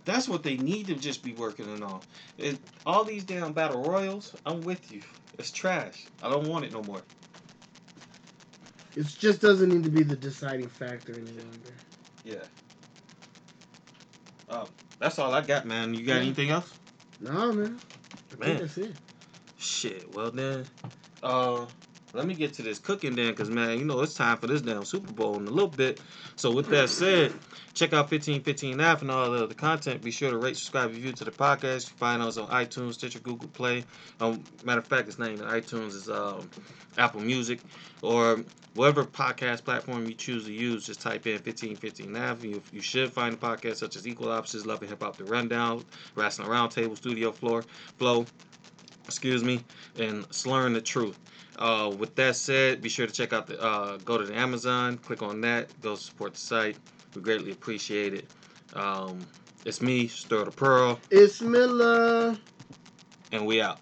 That's 0.04 0.28
what 0.28 0.42
they 0.44 0.56
need 0.56 0.86
to 0.86 0.94
just 0.94 1.24
be 1.24 1.32
working 1.32 1.68
on. 1.68 1.82
All, 1.82 2.04
it, 2.38 2.58
all 2.86 3.04
these 3.04 3.24
damn 3.24 3.52
battle 3.52 3.82
royals, 3.82 4.34
I'm 4.46 4.62
with 4.62 4.90
you. 4.92 5.02
It's 5.38 5.50
trash. 5.50 6.06
I 6.22 6.28
don't 6.30 6.48
want 6.48 6.64
it 6.64 6.72
no 6.72 6.82
more. 6.82 7.02
It 8.94 9.06
just 9.06 9.40
doesn't 9.40 9.68
need 9.68 9.84
to 9.84 9.90
be 9.90 10.02
the 10.02 10.16
deciding 10.16 10.68
factor 10.68 11.12
any 11.12 11.30
longer. 11.32 11.74
Yeah. 12.24 12.44
Um, 14.48 14.66
that's 14.98 15.18
all 15.18 15.32
I 15.34 15.40
got, 15.40 15.66
man. 15.66 15.94
You 15.94 16.04
got 16.06 16.16
anything 16.16 16.50
else? 16.50 16.72
No, 17.20 17.52
man. 17.52 17.78
I 18.32 18.46
Man. 18.46 18.58
that's 18.58 18.78
it. 18.78 18.94
Shit. 19.58 20.14
Well 20.14 20.30
then, 20.30 20.64
uh, 21.22 21.66
let 22.14 22.26
me 22.26 22.34
get 22.34 22.54
to 22.54 22.62
this 22.62 22.78
cooking 22.78 23.14
then, 23.14 23.34
cause 23.34 23.50
man, 23.50 23.78
you 23.78 23.84
know 23.84 24.00
it's 24.00 24.14
time 24.14 24.38
for 24.38 24.46
this 24.46 24.62
damn 24.62 24.84
Super 24.84 25.12
Bowl 25.12 25.36
in 25.36 25.46
a 25.46 25.50
little 25.50 25.68
bit. 25.68 26.00
So 26.36 26.50
with 26.50 26.68
that 26.68 26.88
said, 26.88 27.32
check 27.74 27.92
out 27.92 28.10
1515 28.10 28.80
F 28.80 29.02
and 29.02 29.10
all 29.10 29.30
the 29.30 29.44
other 29.44 29.54
content. 29.54 30.02
Be 30.02 30.10
sure 30.10 30.30
to 30.30 30.38
rate, 30.38 30.56
subscribe, 30.56 30.90
review 30.90 31.12
to 31.12 31.24
the 31.24 31.30
podcast. 31.30 31.90
You 31.90 31.96
find 31.96 32.22
us 32.22 32.36
on 32.38 32.48
iTunes, 32.48 32.94
Stitcher, 32.94 33.20
Google 33.20 33.48
Play. 33.48 33.84
Um, 34.20 34.42
matter 34.64 34.80
of 34.80 34.86
fact, 34.86 35.08
it's 35.08 35.18
not 35.18 35.30
even 35.30 35.46
iTunes. 35.46 35.88
It's 35.88 36.08
um, 36.08 36.48
Apple 36.96 37.20
Music 37.20 37.60
or 38.02 38.44
whatever 38.74 39.04
podcast 39.04 39.64
platform 39.64 40.06
you 40.06 40.14
choose 40.14 40.46
to 40.46 40.52
use. 40.52 40.86
Just 40.86 41.00
type 41.00 41.26
in 41.26 41.34
1515 41.34 42.16
F. 42.16 42.44
You, 42.44 42.62
you 42.72 42.80
should 42.80 43.12
find 43.12 43.34
the 43.34 43.38
podcast 43.38 43.76
such 43.76 43.96
as 43.96 44.06
Equal 44.06 44.30
Options, 44.30 44.64
Love 44.66 44.80
and 44.80 44.90
Hip 44.90 45.02
Hop, 45.02 45.16
The 45.16 45.24
Rundown, 45.24 45.84
Wrestling 46.14 46.48
Roundtable, 46.48 46.96
Studio 46.96 47.32
Floor, 47.32 47.62
Flow 47.98 48.24
excuse 49.08 49.42
me, 49.42 49.64
and 49.98 50.24
slurring 50.30 50.74
the 50.74 50.80
truth. 50.80 51.18
Uh, 51.58 51.92
with 51.98 52.14
that 52.14 52.36
said, 52.36 52.80
be 52.80 52.88
sure 52.88 53.06
to 53.06 53.12
check 53.12 53.32
out 53.32 53.46
the 53.48 53.60
uh, 53.60 53.96
go 54.04 54.16
to 54.18 54.24
the 54.24 54.34
Amazon, 54.36 54.96
click 54.98 55.22
on 55.22 55.40
that, 55.40 55.68
go 55.80 55.96
support 55.96 56.34
the 56.34 56.38
site. 56.40 56.76
We 57.16 57.22
greatly 57.22 57.50
appreciate 57.50 58.14
it. 58.14 58.26
Um, 58.74 59.18
it's 59.64 59.80
me, 59.82 60.06
Stir 60.06 60.44
the 60.44 60.50
Pearl, 60.52 61.00
It's 61.10 61.40
Miller. 61.40 62.36
and 63.32 63.44
we 63.46 63.60
out. 63.60 63.78